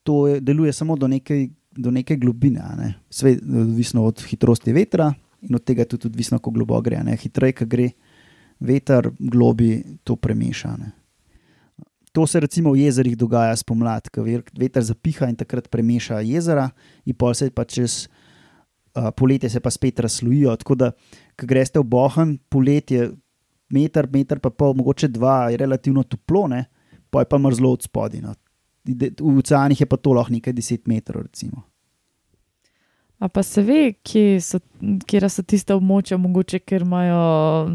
to 0.02 0.26
je, 0.28 0.40
deluje 0.40 0.72
samo 0.72 0.96
do 0.96 1.08
neke, 1.08 1.48
do 1.72 1.90
neke 1.90 2.16
globine, 2.16 2.62
ne? 2.78 2.94
Sve, 3.11 3.37
odvisno 3.38 4.04
od 4.04 4.24
hitrosti 4.26 4.72
vetra 4.72 5.12
in 5.42 5.54
od 5.54 5.64
tega 5.64 5.85
tudi 5.85 6.11
odvisno, 6.11 6.38
kako 6.38 6.50
globoko 6.58 6.87
gre. 6.87 7.02
Hitreje, 7.18 7.52
ko 7.62 7.66
gre 7.66 7.92
veter, 8.61 9.11
globi 9.18 9.82
to 10.04 10.16
premeša. 10.16 10.76
To 12.12 12.27
se 12.27 12.40
recimo 12.40 12.72
v 12.72 12.85
jezerih 12.85 13.16
dogaja 13.16 13.57
spomladi, 13.57 14.12
ko 14.12 14.25
veter 14.59 14.85
zapiha 14.85 15.31
in 15.33 15.37
takrat 15.37 15.70
premeša 15.72 16.20
jezera, 16.20 16.68
in 17.09 17.16
pol 17.16 17.33
se 17.35 17.48
pa 17.51 17.64
čez 17.64 18.05
uh, 18.05 19.09
poletje 19.16 19.51
se 19.51 19.61
pa 19.61 19.70
spet 19.70 20.01
razslojijo. 20.01 20.57
Tako 20.57 20.75
da, 20.75 20.92
ko 21.40 21.48
greste 21.48 21.81
v 21.81 21.88
Bohan, 21.88 22.37
poletje, 22.53 23.11
meter, 23.72 24.09
meter 24.12 24.40
pa 24.44 24.51
pol, 24.51 24.77
mogoče 24.77 25.09
dva, 25.09 25.51
je 25.51 25.57
relativno 25.64 26.05
toplo, 26.05 26.46
ne? 26.53 26.66
pa 27.12 27.20
je 27.20 27.29
pa 27.29 27.38
mrzlo 27.38 27.72
od 27.72 27.83
spodaj. 27.83 28.20
No. 28.20 28.35
V 28.85 29.38
oceanih 29.38 29.81
je 29.81 29.87
pa 29.87 29.96
to 29.96 30.12
lahko 30.16 30.33
nekaj 30.33 30.53
deset 30.53 30.88
metrov. 30.88 31.22
Recimo. 31.29 31.62
A 33.22 33.29
pa 33.29 33.42
se 33.42 33.62
ve, 33.62 33.92
kje 34.03 34.40
so, 34.40 34.59
kje 35.07 35.29
so 35.31 35.44
tiste 35.46 35.77
območja, 35.77 36.16
mogoče, 36.18 36.59
ker 36.64 36.83
imajo 36.83 37.68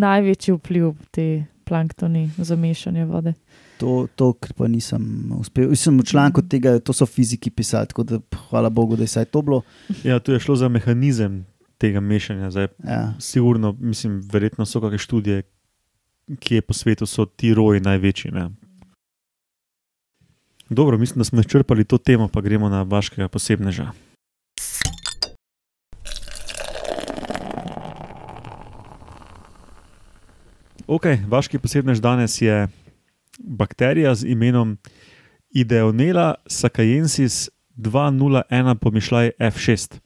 največji 0.00 0.54
vpliv 0.56 0.94
te 1.12 1.44
planktoni 1.68 2.30
za 2.38 2.56
mešanje 2.56 3.04
vode. 3.10 3.34
To, 3.78 4.06
to 4.14 4.32
kar 4.32 4.52
pa 4.52 4.68
nisem 4.68 5.02
uspel. 5.34 5.74
Sem 5.74 5.98
v 5.98 6.04
članku 6.04 6.42
tega, 6.42 6.78
to 6.78 6.92
so 6.92 7.06
fiziki 7.06 7.50
pisali, 7.50 7.86
tako 7.86 8.02
da 8.04 8.18
hvala 8.48 8.70
Bogu, 8.70 8.96
da 8.96 9.02
je 9.02 9.10
vsaj 9.10 9.24
to 9.24 9.42
bilo. 9.42 9.62
Ja, 10.04 10.18
tu 10.18 10.32
je 10.32 10.40
šlo 10.40 10.56
za 10.56 10.68
mehanizem 10.68 11.44
tega 11.78 12.00
mešanja. 12.00 12.50
Zdaj, 12.50 12.68
Ja. 12.84 13.14
sigurno, 13.18 13.74
mislim, 13.80 14.20
verjetno 14.22 14.66
so 14.66 14.80
kakšne 14.80 14.98
študije, 14.98 15.42
kje 16.38 16.62
po 16.62 16.72
svetu 16.72 17.06
so 17.06 17.26
ti 17.26 17.54
roji 17.54 17.80
največji. 17.80 18.30
Ne? 18.30 18.50
Dobro, 20.70 20.98
mislim, 20.98 21.18
da 21.18 21.24
smo 21.24 21.40
izčrpali 21.40 21.84
to 21.84 21.98
temo, 21.98 22.28
pa 22.28 22.40
gremo 22.40 22.68
na 22.68 22.82
vaškega 22.82 23.28
posebneža. 23.28 23.90
Ok, 30.86 31.06
vaški 31.28 31.58
posebnež 31.58 32.00
danes 32.00 32.36
je 32.40 32.68
bakterija 33.38 34.14
z 34.14 34.30
imenom 34.32 34.78
Ideonela 35.50 36.34
sakajensis 36.46 37.48
201 37.76 38.74
pomišljaj 38.74 39.30
F6. 39.38 39.98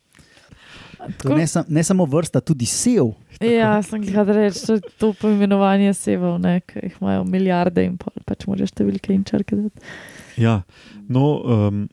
To 1.22 1.36
ne, 1.36 1.46
sam, 1.46 1.64
ne 1.68 1.84
samo 1.84 2.04
vrsta, 2.04 2.40
tudi 2.40 2.66
sev. 2.66 3.12
Ja, 3.40 3.78
sem 3.82 4.02
jih 4.02 4.16
reči, 4.26 4.64
to 4.66 4.76
je 4.76 4.80
to 4.98 5.12
poimenovanje 5.20 5.94
sevov, 5.94 6.40
ki 6.66 6.82
jih 6.82 6.96
imajo 7.00 7.24
milijarde 7.24 7.84
in 7.86 7.94
pol, 8.00 8.12
pač 8.26 8.48
moraš 8.50 8.74
številke 8.74 9.14
in 9.14 9.22
črke 9.24 9.56
dati. 9.56 9.92
Ja, 10.38 10.62
no, 11.08 11.38
um, 11.38 11.84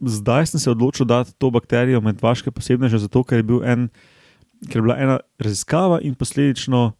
zdaj 0.00 0.50
sem 0.50 0.62
se 0.62 0.72
odločil 0.74 1.06
dati 1.08 1.32
to 1.38 1.52
bakterijo 1.54 2.02
med 2.04 2.20
vaše 2.22 2.50
posebneže, 2.50 3.00
zato 3.06 3.22
ker 3.24 3.40
je, 3.40 3.46
bil 3.46 3.62
en, 3.64 3.88
ker 4.66 4.80
je 4.80 4.86
bila 4.88 4.98
ena 5.00 5.20
raziskava 5.42 6.02
in 6.02 6.18
posledično 6.18 6.90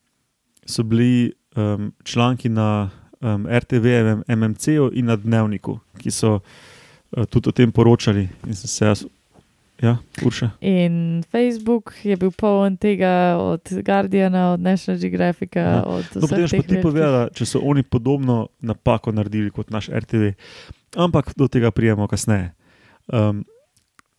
so 0.67 0.87
bili 0.87 1.35
um, 1.57 1.91
članki 2.07 2.49
na 2.49 2.91
um, 3.21 3.47
RTV, 3.47 3.87
MMC-u 4.29 4.91
in 4.93 5.07
na 5.11 5.17
Dnevniku, 5.17 5.79
ki 5.99 6.11
so 6.11 6.39
uh, 6.41 7.25
tudi 7.31 7.49
o 7.49 7.53
tem 7.53 7.73
poročali. 7.73 8.29
In 8.47 8.55
sem 8.55 8.69
se 8.69 8.85
jaz, 8.85 9.05
ja, 9.83 9.97
Urša. 10.25 10.51
In 10.61 11.23
Facebook 11.31 11.93
je 12.05 12.17
bil 12.17 12.31
poln 12.33 12.77
tega, 12.81 13.37
od 13.41 13.61
Guardiana, 13.85 14.53
od 14.53 14.61
National 14.61 15.01
Geographica, 15.01 15.61
Ja. 15.61 15.83
od 15.83 16.05
No, 16.15 16.29
potem 16.29 16.49
pa 16.49 16.63
ti 16.63 16.81
povedala, 16.83 17.29
če 17.33 17.47
so 17.47 17.61
oni 17.61 17.83
podobno 17.83 18.49
napako 18.61 19.13
naredili 19.13 19.51
kot 19.51 19.71
naš 19.71 19.89
RTV. 19.93 20.33
Ampak 20.97 21.35
do 21.37 21.49
tega 21.49 21.71
prijemo 21.71 22.09
kasneje. 22.09 22.53
Um, 23.13 23.45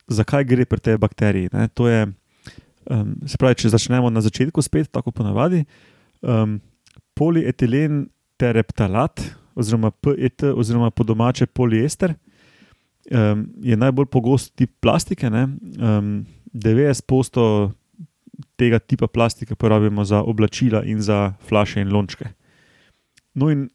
zakaj 0.08 0.46
gre 0.46 0.66
pri 0.66 0.80
tej 0.80 0.98
bakteriji? 0.98 1.50
Ne? 1.54 1.68
To 1.74 1.88
je, 1.90 2.06
um, 2.90 3.16
se 3.26 3.38
pravi, 3.38 3.56
če 3.56 3.74
začnemo 3.74 4.10
na 4.10 4.22
začetku, 4.22 4.62
spet 4.62 4.92
tako 4.92 5.12
ponavadi. 5.12 5.66
Um, 6.22 6.62
polietilen 7.18 8.06
tereptalat, 8.38 9.22
oziroma 9.56 9.92
PET, 9.92 10.44
oziroma 10.56 10.92
po 10.92 11.04
domače 11.04 11.46
poliester, 11.46 12.14
um, 13.12 13.48
je 13.62 13.78
najbolj 13.78 14.06
pogost 14.06 14.56
tip 14.56 14.72
plastike. 14.82 15.30
ne. 15.30 15.48
Um, 15.82 16.26
90% 16.54 17.72
tega 18.56 18.80
tipa 18.80 19.08
plastike 19.08 19.56
porabimo 19.56 20.06
za 20.06 20.22
oblačila 20.24 20.84
in 20.84 21.02
za 21.02 21.34
flaše 21.48 21.82
in 21.82 21.94
lončke. 21.94 22.26
No, 23.34 23.50
in 23.50 23.70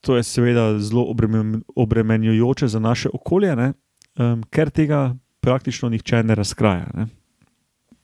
to 0.00 0.16
je 0.16 0.22
seveda 0.22 0.78
zelo 0.78 1.04
obremen, 1.10 1.62
obremenjujoče 1.76 2.68
za 2.68 2.78
naše 2.78 3.08
okolje, 3.12 3.56
ne? 3.56 3.72
Um, 4.18 4.42
ker 4.50 4.70
tega 4.70 5.16
praktično 5.40 5.88
nihče 5.88 6.22
ne 6.22 6.34
razkraja. 6.34 6.86
Ne? 6.94 7.06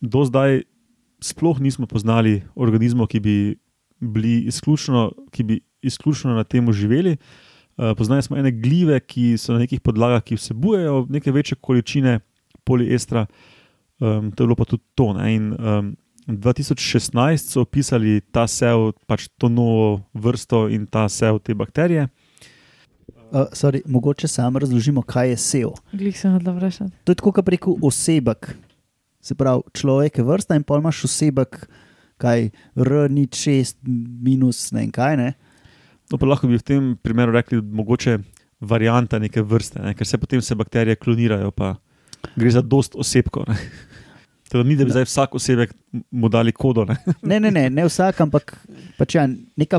Do 0.01 0.25
zdaj 0.25 0.63
sploh 1.21 1.61
nismo 1.61 1.87
poznali 1.87 2.43
organizmov, 2.55 3.07
ki 3.07 3.21
bi 3.21 3.37
bili 4.01 4.41
izključno, 4.49 5.13
ki 5.31 5.43
bi 5.43 5.61
izključno 5.83 6.35
na 6.35 6.45
tem 6.45 6.73
živeli. 6.73 7.17
Uh, 7.77 7.95
poznali 7.97 8.23
smo 8.23 8.37
ene 8.37 8.51
glive, 8.53 9.01
ki 9.01 9.39
so 9.39 9.53
na 9.53 9.65
nekih 9.65 9.81
podlagah, 9.81 10.23
ki 10.23 10.37
vsebujejo 10.37 11.07
neke 11.09 11.33
večje 11.33 11.57
količine 11.61 12.19
poliestra, 12.65 13.27
um, 14.01 14.33
to 14.33 14.45
je 14.45 14.47
bilo 14.47 14.57
pa 14.57 14.65
tudi 14.65 14.83
to. 14.95 15.13
Ne? 15.17 15.35
In, 15.35 15.53
um, 15.57 15.97
2016 16.27 17.37
so 17.37 17.65
opisali 17.65 18.21
ta 18.33 18.47
sev, 18.47 18.93
pač 19.07 19.29
to 19.39 19.49
novo 19.49 20.03
vrsto 20.15 20.69
in 20.69 20.87
ta 20.87 21.09
sev 21.09 21.41
te 21.43 21.55
bakterije. 21.55 22.09
Uh, 23.31 23.47
sorry, 23.55 23.83
mogoče 23.87 24.29
samo 24.29 24.59
razložimo, 24.59 25.03
kaj 25.03 25.31
je 25.31 25.37
sev. 25.37 25.75
Glih 25.93 26.19
sem 26.19 26.33
hodila 26.35 26.55
vprašati. 26.57 26.91
To 27.05 27.13
je 27.13 27.19
tako, 27.19 27.33
kot 27.33 27.47
preko 27.47 27.77
osebek. 27.83 28.55
Se 29.23 29.35
pravi, 29.35 29.63
človek 29.77 30.19
je 30.19 30.25
vrsta 30.25 30.57
in 30.59 30.65
pol 30.67 30.81
imaš 30.81 31.05
osebek, 31.07 31.63
kaj 32.21 32.51
R 32.77 33.07
ni 33.11 33.27
6, 33.27 33.79
minus 34.25 34.71
ne 34.73 34.83
vem 34.83 34.91
kaj. 34.95 35.17
Ne? 35.17 35.33
No, 36.11 36.19
pa 36.19 36.27
lahko 36.27 36.51
bi 36.51 36.59
v 36.59 36.67
tem 36.67 36.91
primeru 36.99 37.33
rekli, 37.35 37.61
mogoče 37.63 38.19
varianta 38.61 39.19
neke 39.19 39.43
vrste, 39.47 39.81
ne? 39.83 39.95
ker 39.95 40.07
se 40.07 40.19
potem 40.19 40.43
se 40.43 40.55
bakterije 40.59 40.99
klonirajo, 41.01 41.53
pa 41.55 41.77
gre 42.37 42.51
za 42.51 42.63
dost 42.63 42.99
osebkov. 42.99 43.47
ne. 43.49 43.57
Teda 44.51 44.67
ni, 44.67 44.75
da 44.75 44.85
bi 44.85 44.91
zdaj 44.91 45.07
vsak 45.07 45.35
osebek 45.39 45.73
mu 46.11 46.29
dali 46.29 46.53
kodo. 46.53 46.85
Ne? 46.85 46.97
Ne, 47.31 47.39
ne, 47.41 47.53
ne, 47.55 47.69
ne 47.71 47.87
vsak, 47.87 48.19
ampak 48.27 48.57
pač 48.99 49.15
ja, 49.15 49.29
neka. 49.57 49.79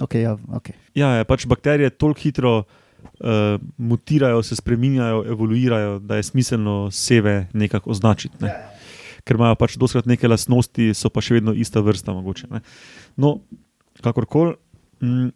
Okay, 0.00 0.24
ja, 0.24 0.36
okay. 0.52 0.76
Ja, 0.96 1.14
ja, 1.16 1.24
pač 1.28 1.46
bakterije 1.48 1.88
toliko 1.96 2.20
hitro 2.20 2.52
uh, 2.60 3.56
mutirajo, 3.76 4.42
se 4.44 4.56
spremenjajo, 4.56 5.24
evoluirajo, 5.32 5.98
da 6.04 6.20
je 6.20 6.28
smiselno 6.28 6.90
sebe 6.92 7.46
nekako 7.52 7.90
označiti. 7.96 8.36
Ne? 8.44 8.52
Ker 9.24 9.40
imajo 9.40 9.56
pač 9.60 9.76
doskrat 9.80 10.08
neke 10.08 10.28
lastnosti, 10.28 10.92
so 10.96 11.08
pa 11.12 11.24
še 11.24 11.40
vedno 11.40 11.56
ista 11.56 11.80
vrsta. 11.84 12.12
Mogoče, 12.16 12.48
ne. 12.52 12.60
no, 13.20 13.38
kakorkoli, 14.04 14.56
mm, 15.02 15.30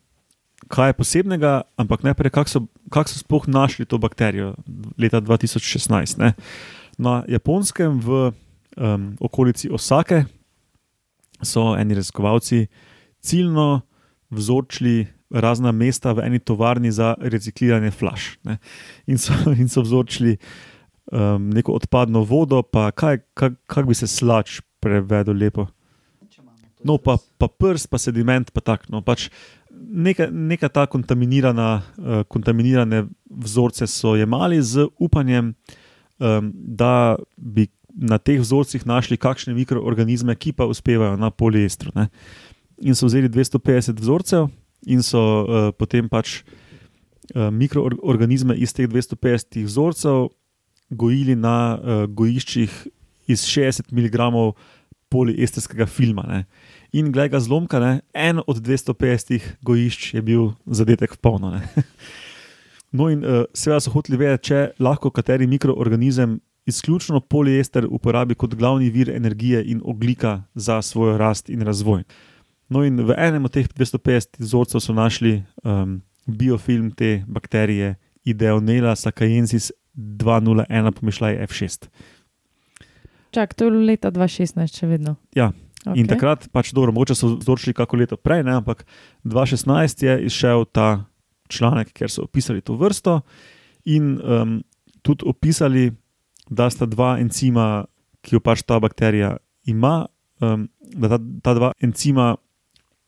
kaj 0.68 0.88
je 0.88 0.98
posebnega, 0.98 1.62
ampak 1.76 2.02
najprej, 2.02 2.30
kako 2.30 2.50
so, 2.50 2.60
kak 2.92 3.08
so 3.08 3.18
sploh 3.20 3.48
našli 3.48 3.84
to 3.86 3.98
bakterijo 3.98 4.54
leta 4.98 5.20
2016. 5.20 6.18
Ne? 6.18 6.32
Na 6.98 7.24
japonskem, 7.28 8.00
v 8.00 8.32
um, 8.76 9.16
okolici 9.20 9.70
Osake, 9.70 10.24
so 11.42 11.74
eni 11.76 11.94
raziskovalci 11.94 12.66
ciljno 13.20 13.82
vzorčili 14.30 15.06
razna 15.30 15.72
mesta 15.72 16.12
v 16.12 16.24
eni 16.26 16.38
tovarni 16.38 16.92
za 16.92 17.14
recikliranje 17.20 17.90
flaš. 17.90 18.38
Ne. 18.44 18.58
In 19.06 19.18
so, 19.18 19.34
in 19.60 19.68
so 19.68 19.82
vzorčili 19.82 20.36
um, 21.12 21.50
neko 21.50 21.72
odpadno 21.72 22.24
vodo, 22.24 22.62
pa 22.62 22.90
kaj, 22.90 23.18
kaj, 23.34 23.50
kaj 23.66 23.84
bi 23.84 23.94
se 23.94 24.06
slač 24.06 24.60
prevedel 24.80 25.36
lepo. 25.36 25.66
No, 26.84 26.98
pa, 27.00 27.16
pa 27.40 27.48
prst, 27.48 27.88
pa 27.88 27.98
sediment, 27.98 28.50
pa 28.52 28.60
tako. 28.60 28.92
No, 28.92 29.00
pač 29.00 29.30
neka, 29.72 30.28
neka 30.30 30.68
ta 30.68 30.84
kontaminirana, 30.90 31.68
uh, 31.80 32.22
kontaminirane 32.28 33.06
vzorce 33.30 33.88
so 33.88 34.14
jemali 34.18 34.60
z 34.62 34.86
upanjem, 35.00 35.54
um, 36.18 36.52
da 36.52 37.16
bi 37.36 37.70
na 37.94 38.18
teh 38.18 38.40
vzorcih 38.42 38.84
našli 38.86 39.16
kakšne 39.16 39.54
mikroorganizme, 39.54 40.34
ki 40.36 40.52
pa 40.52 40.66
uspevajo 40.68 41.16
na 41.16 41.30
poliestru. 41.30 41.94
Ne. 41.94 42.10
In 42.82 42.98
so 42.98 43.06
vzeli 43.06 43.30
250 43.30 44.00
vzorcev, 44.02 44.50
in 44.86 45.00
so 45.02 45.20
uh, 45.20 45.70
potem 45.72 46.08
pač 46.10 46.42
uh, 47.32 47.48
mikroorganizme 47.48 48.56
iz 48.58 48.74
teh 48.76 48.90
250 48.90 49.62
vzorcev 49.64 50.28
gojili 50.92 51.38
na 51.38 51.78
uh, 51.78 52.04
gojiščih 52.10 52.70
iz 53.30 53.46
60 53.48 53.88
mg 53.88 54.52
poliesterskega 55.14 55.86
filma. 55.86 56.26
Ne. 56.26 56.44
In 56.94 57.12
glede 57.14 57.36
ga 57.36 57.40
zlomka, 57.42 57.78
ne, 57.82 58.00
en 58.14 58.42
od 58.42 58.58
250 58.58 59.54
gojišč 59.62 60.14
je 60.18 60.22
bil 60.22 60.52
zadetek 60.66 61.18
polno. 61.22 61.54
Ne. 61.54 61.64
No, 62.94 63.08
in 63.10 63.24
uh, 63.26 63.40
seveda 63.58 63.80
so 63.82 63.90
hoteli 63.90 64.20
vedeti, 64.20 64.52
če 64.52 64.58
lahko 64.78 65.10
kateri 65.10 65.48
mikroorganizem 65.50 66.36
izključno 66.70 67.18
poliester 67.26 67.88
uporabi 67.90 68.36
kot 68.38 68.54
glavni 68.54 68.86
vir 68.94 69.10
energije 69.10 69.64
in 69.66 69.80
oglika 69.82 70.44
za 70.54 70.78
svojo 70.82 71.16
rast 71.18 71.50
in 71.50 71.66
razvoj. 71.66 72.04
No, 72.70 72.84
in 72.86 73.02
v 73.02 73.16
enem 73.18 73.50
od 73.50 73.56
teh 73.56 73.66
250 73.66 74.38
vzorcev 74.38 74.80
so 74.80 74.94
našli 74.94 75.40
um, 75.64 75.98
biofilm 76.26 76.92
te 76.94 77.24
bakterije, 77.26 77.96
Ideonela 78.24 78.94
sakajensis 78.96 79.72
201, 79.94 80.92
pomišljaj 80.96 81.42
F6. 81.46 81.90
Čak, 83.34 83.54
to 83.58 83.66
je 83.66 83.74
bilo 83.74 83.84
leta 83.84 84.14
2016, 84.14 84.78
še 84.78 84.90
vedno. 84.90 85.18
Ja, 85.34 85.50
Okay. 85.84 86.00
In 86.00 86.06
takrat, 86.08 86.46
pač 86.48 86.70
dobro, 86.72 86.94
mogoče 86.96 87.12
so 87.12 87.28
vzorčili 87.36 87.76
kako 87.76 87.98
leto 88.00 88.16
prej, 88.16 88.40
ne, 88.46 88.54
ampak 88.56 88.86
2016 89.28 90.04
je 90.06 90.14
izšel 90.30 90.64
ta 90.72 91.04
članek, 91.52 91.92
kjer 91.92 92.08
so 92.08 92.24
opisali 92.24 92.64
to 92.64 92.72
vrsto 92.80 93.20
in 93.84 94.16
um, 94.16 94.62
tudi 95.04 95.28
opisali, 95.28 95.92
da 96.48 96.70
sta 96.72 96.88
dva 96.88 97.18
encima, 97.20 97.84
ki 98.24 98.36
jo 98.36 98.40
pač 98.40 98.62
ta 98.64 98.78
bakterija 98.80 99.36
ima, 99.68 100.06
um, 100.40 100.64
da 100.80 101.12
ta, 101.12 101.18
ta 101.44 101.54
dva 101.54 101.72
encima 101.84 102.32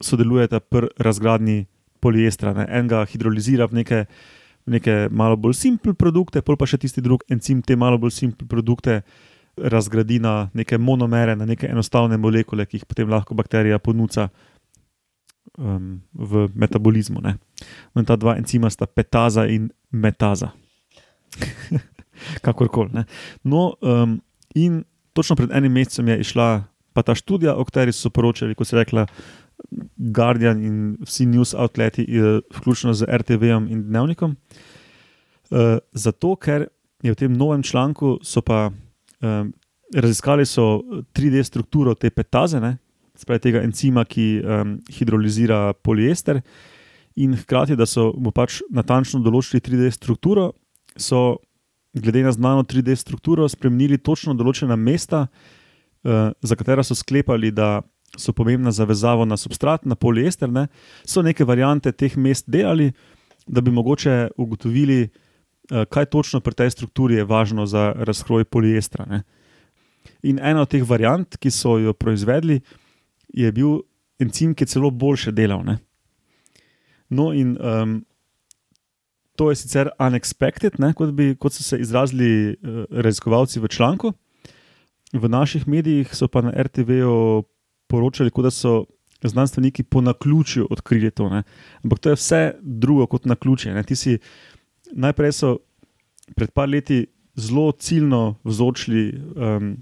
sodelujeta 0.05 0.61
pri 0.61 0.93
razgradnji 1.01 1.65
poliestra. 2.01 2.53
Ne. 2.53 2.69
Enega 2.69 3.07
hidrolizira 3.09 3.65
v 3.73 3.81
neke, 3.81 4.03
v 4.69 4.77
neke 4.77 4.99
malo 5.09 5.41
bolj 5.41 5.57
simple 5.57 5.97
produkte, 5.97 6.45
pol 6.45 6.61
pa 6.61 6.69
še 6.69 6.77
tisti 6.85 7.01
drugi 7.01 7.25
encim 7.33 7.65
te 7.65 7.77
malo 7.77 7.97
bolj 7.97 8.13
simple 8.21 8.49
produkte 8.49 9.01
razgradi 9.57 10.19
na 10.19 10.49
neke 10.55 10.79
monomere, 10.79 11.37
na 11.37 11.47
neke 11.47 11.67
enostavne 11.67 12.17
molekule, 12.17 12.67
ki 12.67 12.81
jih 12.81 12.87
potem 12.89 13.11
lahko 13.11 13.35
bakterija 13.35 13.79
ponuca 13.79 14.29
um, 15.59 16.01
v 16.13 16.47
metabolizmu. 16.55 17.23
Ne. 17.25 17.37
No, 17.95 18.05
ta 18.05 18.17
dva 18.17 18.37
encima 18.37 18.71
sta 18.71 18.87
petaza 18.87 19.47
in 19.47 19.71
metaza. 19.91 20.53
Kakorkoli. 22.45 23.05
No, 23.45 23.75
um, 23.81 24.21
in 24.55 24.85
točno 25.13 25.37
pred 25.37 25.51
enim 25.53 25.73
mesecem 25.73 26.09
je 26.09 26.21
išla 26.21 26.49
pa 26.97 27.03
ta 27.03 27.15
študija, 27.15 27.57
o 27.57 27.65
kateri 27.65 27.93
so 27.93 28.11
poročali, 28.11 28.55
kot 28.57 28.69
se 28.69 28.77
je 28.77 28.81
rekla. 28.81 29.05
Guardian 29.97 30.63
in 30.65 30.77
vsi 31.05 31.27
news 31.27 31.55
outleti, 31.55 32.05
eh, 32.09 32.41
vključno 32.57 32.95
z 32.95 33.09
RTV-om 33.09 33.69
in 33.69 33.83
Dnevnikom. 33.89 34.37
Uh, 35.51 35.79
zato, 35.93 36.35
ker 36.37 36.67
je 37.03 37.13
v 37.13 37.17
tem 37.17 37.33
novem 37.33 37.63
članku 37.63 38.19
so 38.23 38.43
pa 38.43 38.71
um, 39.23 39.53
raziskali 39.95 40.47
so 40.47 40.83
3D 41.15 41.43
strukturo 41.45 41.95
te 41.95 42.11
petaze, 42.11 42.61
spravi 43.17 43.41
tega 43.41 43.63
encima, 43.65 44.05
ki 44.05 44.27
um, 44.43 44.77
hidrolizira 44.93 45.73
poliester, 45.83 46.41
in 47.17 47.37
hkrati, 47.37 47.77
da 47.77 47.87
so 47.89 48.11
mu 48.21 48.33
pač 48.35 48.61
natančno 48.71 49.23
določili 49.25 49.63
3D 49.65 49.91
strukturo, 49.95 50.51
so 50.97 51.39
glede 51.97 52.25
na 52.27 52.33
znano 52.33 52.65
3D 52.69 52.97
strukturo 52.99 53.47
spremenili 53.49 53.97
točno 53.97 54.35
določena 54.37 54.77
mesta, 54.77 55.27
uh, 55.29 56.33
za 56.43 56.57
katera 56.57 56.85
so 56.85 56.97
sklepali, 56.97 57.53
da 57.53 57.81
so 58.17 58.33
pomembna 58.37 58.73
za 58.73 58.85
vezavo 58.89 59.25
na 59.25 59.37
substrat, 59.37 59.85
na 59.85 59.97
poliester. 59.97 60.49
Ne, 60.53 60.69
so 61.05 61.25
neke 61.25 61.45
variante 61.45 61.93
teh 61.93 62.17
mest 62.17 62.51
delali, 62.53 62.93
da 63.47 63.63
bi 63.65 63.73
mogoče 63.73 64.37
ugotovili, 64.37 65.07
uh, 65.07 65.26
kaj 65.69 66.07
točno 66.07 66.41
pri 66.41 66.55
tej 66.55 66.71
strukturi 66.71 67.15
je 67.15 67.25
važno 67.25 67.67
za 67.67 67.93
razkroj 67.97 68.45
poliestra. 68.45 69.07
Ne. 69.07 69.23
In 70.23 70.39
ena 70.39 70.63
od 70.63 70.71
teh 70.71 70.85
variant, 70.87 71.37
ki 71.37 71.51
so 71.51 71.79
jo 71.79 71.93
proizvedli, 71.93 72.61
je 73.35 73.53
bil 73.53 73.81
encim, 74.23 74.55
ki 74.55 74.65
je 74.65 74.75
celo 74.77 74.91
boljše 74.91 75.33
delal. 75.33 75.65
Ne. 75.67 75.79
No, 77.09 77.33
in 77.33 77.57
um, 77.61 78.05
to 79.37 79.51
je 79.51 79.57
sicer 79.57 79.91
unexpected, 79.99 80.79
ne, 80.79 80.93
kot, 80.95 81.13
bi, 81.15 81.35
kot 81.39 81.55
so 81.55 81.63
se 81.63 81.79
izrazili 81.83 82.55
uh, 82.55 82.85
raziskovalci 82.91 83.61
v 83.61 83.69
članku. 83.69 84.13
V 85.13 85.29
naših 85.29 85.69
medijih 85.69 86.15
so 86.15 86.29
pa 86.29 86.43
na 86.43 86.51
RTV-ju 86.51 87.45
poročali, 87.87 88.31
da 88.43 88.51
so 88.51 88.85
znanstveniki 89.23 89.83
po 89.83 90.01
naključju 90.01 90.67
odkrili 90.71 91.11
to. 91.11 91.29
Ne. 91.29 91.43
Ampak 91.85 91.99
to 91.99 92.11
je 92.11 92.15
vse 92.15 92.55
drugo 92.61 93.07
kot 93.07 93.25
naključje. 93.25 93.75
Ne. 93.75 93.83
Ti 93.83 93.97
si 93.97 94.19
najprej 94.93 95.33
so 95.33 95.57
pred 96.35 96.51
par 96.51 96.69
leti 96.69 97.07
zelo 97.37 97.73
ciljno 97.73 98.37
vzročili 98.45 99.13
um, 99.37 99.77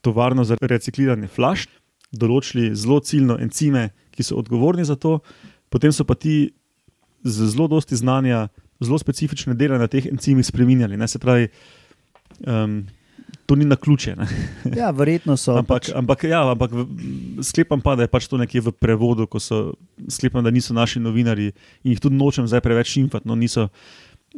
tovarno 0.00 0.44
za 0.44 0.56
recikliranje 0.60 1.28
flash, 1.28 1.68
določili 2.12 2.74
zelo 2.74 3.00
ciljno 3.00 3.38
encime, 3.40 3.90
ki 4.10 4.26
so 4.26 4.38
odgovorni 4.40 4.84
za 4.84 4.96
to, 4.96 5.20
potem 5.70 5.92
so 5.92 6.04
pa 6.04 6.14
ti 6.14 6.52
z 7.24 7.50
zelo 7.52 7.68
dosti 7.68 7.96
znanja, 7.96 8.48
zelo 8.80 8.98
specifične 8.98 9.54
dele 9.54 9.78
na 9.78 9.88
teh 9.88 10.06
encimih 10.08 10.46
spremenjali. 10.46 10.96
Ne. 10.96 11.08
Se 11.08 11.20
pravi, 11.20 11.48
um, 12.46 12.82
to 13.46 13.56
ni 13.56 13.64
na 13.64 13.76
ključe. 13.76 14.16
Ja, 14.76 14.90
verjetno 14.90 15.36
so. 15.36 15.56
Ampak, 15.58 15.88
pač, 15.88 15.94
ampak, 15.96 16.24
ja, 16.24 16.42
ampak 16.50 16.74
sklepam 17.44 17.80
pa, 17.80 17.96
da 17.96 18.06
je 18.06 18.12
pač 18.12 18.28
to 18.28 18.40
nekje 18.40 18.64
v 18.68 18.72
prevodu, 18.72 19.26
ko 19.26 19.40
so 19.40 19.74
sklepam, 20.08 20.44
da 20.44 20.50
niso 20.50 20.74
naši 20.76 21.00
novinari 21.00 21.50
in 21.84 21.94
jih 21.94 22.00
tudi 22.00 22.16
nočem 22.16 22.48
zdaj 22.48 22.64
preveč 22.64 22.94
šimfati, 22.96 23.28
no 23.28 23.36
niso 23.38 23.68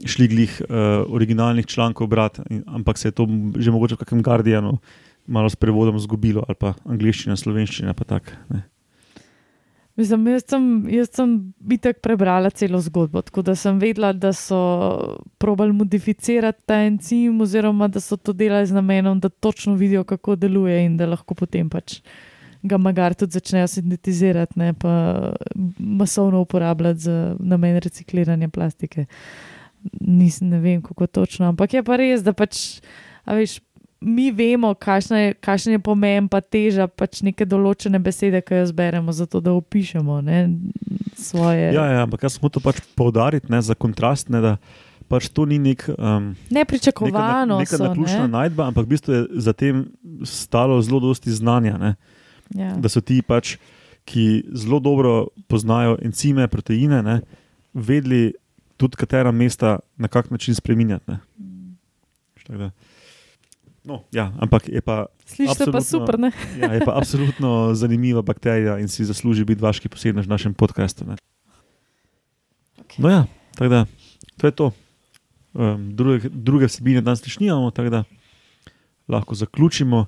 šli 0.06 0.28
glih 0.28 0.62
uh, 0.64 0.74
originalnih 1.12 1.66
člankov 1.66 2.06
brati, 2.06 2.42
ampak 2.66 2.98
se 2.98 3.08
je 3.08 3.12
to 3.12 3.28
že 3.56 3.70
mogoče 3.70 3.94
v 3.94 3.98
kakšnem 3.98 4.22
Guardianu 4.22 4.78
malo 5.26 5.50
s 5.50 5.56
prevodom 5.56 5.98
zgubilo, 6.00 6.44
ali 6.48 6.56
pa 6.58 6.74
angliščina, 6.84 7.36
slovenščina, 7.36 7.94
pa 7.94 8.04
tako. 8.04 8.32
Mislim, 9.96 10.24
jaz 10.32 10.46
sem, 10.48 10.66
jaz 10.88 11.10
sem 11.12 11.32
bitek 11.60 12.00
prebrala 12.02 12.50
celo 12.50 12.80
zgodbo, 12.80 13.20
tako 13.22 13.44
da 13.44 13.54
sem 13.54 13.78
vedela, 13.78 14.14
da 14.16 14.32
so 14.32 14.58
probali 15.38 15.76
modificirati 15.76 16.64
ta 16.66 16.80
encim, 16.86 17.40
oziroma 17.44 17.90
da 17.92 18.00
so 18.00 18.16
to 18.16 18.32
delali 18.32 18.66
z 18.66 18.74
namenom, 18.74 19.20
da 19.20 19.28
točno 19.28 19.74
vidijo, 19.76 20.04
kako 20.08 20.36
deluje 20.36 20.80
in 20.86 20.96
da 20.96 21.10
lahko 21.12 21.36
potem 21.36 21.68
pač 21.70 22.00
ga 22.62 22.78
magar 22.78 23.14
tudi 23.18 23.36
začnejo 23.36 23.68
sintetizirati, 23.68 24.58
ne 24.58 24.72
pa 24.72 24.94
masovno 25.78 26.40
uporabljati 26.40 27.00
za 27.00 27.36
namen 27.38 27.78
recikliranja 27.82 28.48
plastike. 28.48 29.06
Nisem, 30.00 30.48
ne 30.48 30.60
vem, 30.60 30.82
kako 30.82 31.06
točno, 31.06 31.48
ampak 31.52 31.74
je 31.74 31.82
pa 31.82 31.98
res, 32.00 32.24
da 32.24 32.34
pač, 32.36 32.80
veš. 33.26 33.60
Mi 34.02 34.32
vemo, 34.34 34.72
kakšen 34.74 35.14
je, 35.14 35.34
kakšen 35.38 35.76
je 35.76 35.78
pomen, 35.78 36.26
pa 36.26 36.40
teža 36.42 36.88
pač 36.90 37.20
neke 37.22 37.46
določene 37.46 38.00
besede, 38.02 38.40
ki 38.42 38.56
jo 38.56 38.64
zberemo, 38.72 39.14
zato 39.14 39.38
da 39.38 39.52
opišemo 39.54 40.16
ne, 40.26 40.38
svoje. 41.14 41.68
Ja, 41.70 41.84
ja, 41.86 42.00
ampak 42.02 42.26
jaz 42.26 42.34
sem 42.34 42.42
hotel 42.42 42.64
pač 42.64 42.80
poudariti 42.98 43.46
ne, 43.54 43.60
za 43.62 43.76
kontrast, 43.78 44.26
ne, 44.34 44.40
da 44.42 44.56
pač 45.12 45.28
to 45.30 45.44
ni 45.46 45.60
nek. 45.62 45.84
Um, 45.94 46.32
Nepričakovano 46.50 47.60
neka, 47.60 47.68
neka 47.68 47.76
so. 47.76 47.84
naključna 47.84 48.26
Ne? 48.26 48.32
najdba, 48.32 48.72
ampak 48.72 48.88
v 48.88 48.92
bistvu 48.96 49.14
je 49.14 49.22
za 49.44 49.52
tem 49.52 49.86
stalo 50.24 50.80
zelo 50.82 50.98
dosti 50.98 51.30
znanja. 51.30 51.76
Ne? 51.78 51.94
Ja. 52.56 52.72
Da 52.74 52.88
so 52.88 53.04
ti, 53.04 53.20
pač, 53.22 53.54
ki 54.08 54.50
zelo 54.50 54.80
dobro 54.82 55.30
poznajo 55.46 55.98
encime, 56.02 56.48
proteine, 56.48 57.02
ne? 57.02 57.20
vedeli 57.72 58.32
tudi, 58.82 58.98
katera 59.00 59.32
mesta 59.32 59.78
na 59.96 60.10
kak 60.10 60.30
način 60.34 60.58
spremenjati. 60.58 61.18
No, 63.82 64.04
ja, 64.14 64.30
ampak 64.38 64.68
je 64.68 64.80
pa, 64.80 65.06
Slišiš 65.26 65.56
se 65.58 65.66
pa 65.72 65.80
super, 65.82 66.18
ne? 66.18 66.30
ja, 66.62 66.70
je 66.74 66.84
pa 66.86 66.94
absolutno 66.98 67.74
zanimiva 67.74 68.22
bakterija 68.22 68.78
in 68.78 68.88
si 68.88 69.04
zasluži 69.04 69.44
biti 69.44 69.62
vaški 69.62 69.90
posebnež 69.90 70.26
v 70.26 70.34
našem 70.34 70.54
podkastu. 70.54 71.06
ne. 71.06 71.18
No, 72.98 73.10
ja, 73.10 73.26
tako 73.58 73.68
da 73.68 73.86
to 74.38 74.46
je 74.46 74.50
to. 74.52 74.70
Um, 75.52 75.90
druge, 75.96 76.28
druge 76.28 76.66
vsebine 76.66 77.00
danes 77.00 77.38
nimamo, 77.40 77.70
tako 77.70 77.90
da 77.90 78.04
lahko 79.08 79.34
zaključimo. 79.34 80.06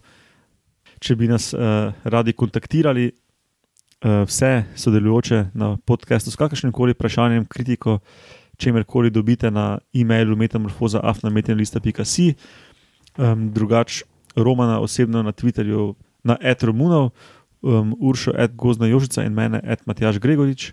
Če 1.00 1.16
bi 1.16 1.28
nas 1.28 1.52
uh, 1.52 1.92
radi 2.04 2.32
kontaktirali, 2.32 3.10
uh, 3.10 4.22
vse 4.24 4.64
sodelujoče 4.76 5.44
na 5.54 5.76
podkastu 5.76 6.30
s 6.30 6.36
kakršnim 6.40 6.72
koli 6.72 6.94
vprašanjem, 6.94 7.44
kritiko, 7.44 7.98
čemerkoli 8.56 9.10
dobite 9.10 9.50
na 9.50 9.78
e-mailu 9.94 10.36
metamorfoza.afnametenlista.si, 10.36 12.34
um, 13.18 13.52
drugače 13.52 14.04
Romana 14.36 14.80
osebno 14.80 15.22
na 15.22 15.32
Twitterju, 15.32 15.94
na 16.24 16.36
etromunov, 16.40 17.10
um, 17.62 17.96
Uršo, 18.00 18.32
et 18.36 18.56
Gozna 18.56 18.86
Jožica 18.86 19.24
in 19.24 19.34
mene, 19.34 19.60
et 19.64 19.86
Matjaš 19.86 20.18
Gregorič. 20.18 20.72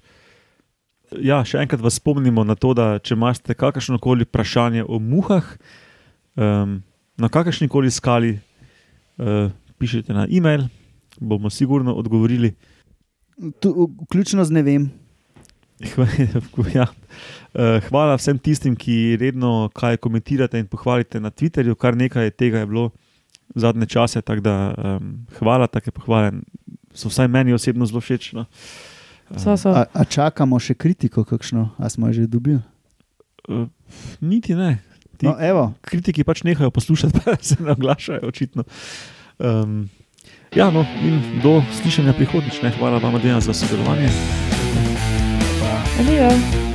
Ja, 1.20 1.42
še 1.44 1.60
enkrat 1.60 1.82
vas 1.84 2.00
spomnimo 2.00 2.44
na 2.48 2.56
to, 2.56 2.74
da 2.74 2.96
če 3.04 3.18
imate 3.18 3.54
kakršno 3.54 4.00
koli 4.00 4.26
vprašanje 4.26 4.86
o 4.88 5.00
muhah, 5.00 5.46
um, 6.40 6.80
na 7.20 7.30
kakršni 7.30 7.68
koli 7.70 7.92
skali, 7.92 8.38
uh, 9.20 9.52
pišite 9.78 10.16
na 10.16 10.26
e-mail, 10.32 10.70
bomo 11.20 11.50
sigurno 11.50 11.94
odgovorili. 11.94 12.56
tu, 13.60 13.90
vključno 14.08 14.46
z 14.46 14.52
ne 14.52 14.64
vem. 14.64 15.01
ja. 16.78 16.88
Eh, 17.54 17.82
Hvala 17.90 18.16
vsem 18.16 18.40
tistim, 18.40 18.76
ki 18.76 19.18
redno 19.20 19.70
kaj 19.76 19.98
komentirate 19.98 20.60
in 20.60 20.68
pohvalite 20.68 21.20
na 21.20 21.32
Twitterju, 21.32 21.76
kar 21.76 21.98
nekaj 21.98 22.32
tega 22.32 22.64
je 22.64 22.70
bilo 22.70 22.90
zadnje 23.56 23.86
čase. 23.86 24.22
tako 24.22 24.42
Da, 24.42 24.74
um, 24.78 25.26
hvala, 25.40 25.68
take 25.68 25.92
pohvale 25.92 26.32
so 26.94 27.10
vsaj 27.10 27.28
meni 27.28 27.54
osebno 27.54 27.86
zelo 27.86 28.02
všeč. 28.02 28.34
No. 28.34 28.46
So, 29.38 29.58
so. 29.58 29.72
A, 29.72 29.86
a 29.94 30.04
čakamo 30.04 30.60
še 30.60 30.76
kritiko, 30.76 31.24
kakšno, 31.24 31.70
a 31.80 31.90
smo 31.90 32.12
jo 32.12 32.22
že 32.22 32.28
dobili? 32.28 32.60
Uh, 33.48 33.68
niti 34.20 34.56
ne. 34.56 34.80
Ti 35.18 35.30
No, 35.30 35.36
evo, 35.40 35.72
kritiki 35.86 36.24
pač 36.24 36.44
nehajo 36.44 36.72
poslušati, 36.72 37.20
pa 37.24 37.38
se 37.42 37.60
ne 37.60 37.72
oglašajo, 37.72 38.28
očitno. 38.28 38.64
Um, 39.40 39.90
ja, 40.56 40.72
no, 40.72 40.86
in 41.04 41.22
do 41.44 41.62
slišanja 41.82 42.16
prihodnjič. 42.18 42.62
Ne? 42.66 42.74
Hvala 42.80 43.00
vam, 43.00 43.22
Dejan, 43.22 43.42
za 43.42 43.54
sodelovanje. 43.54 44.12
Hasta. 46.02 46.71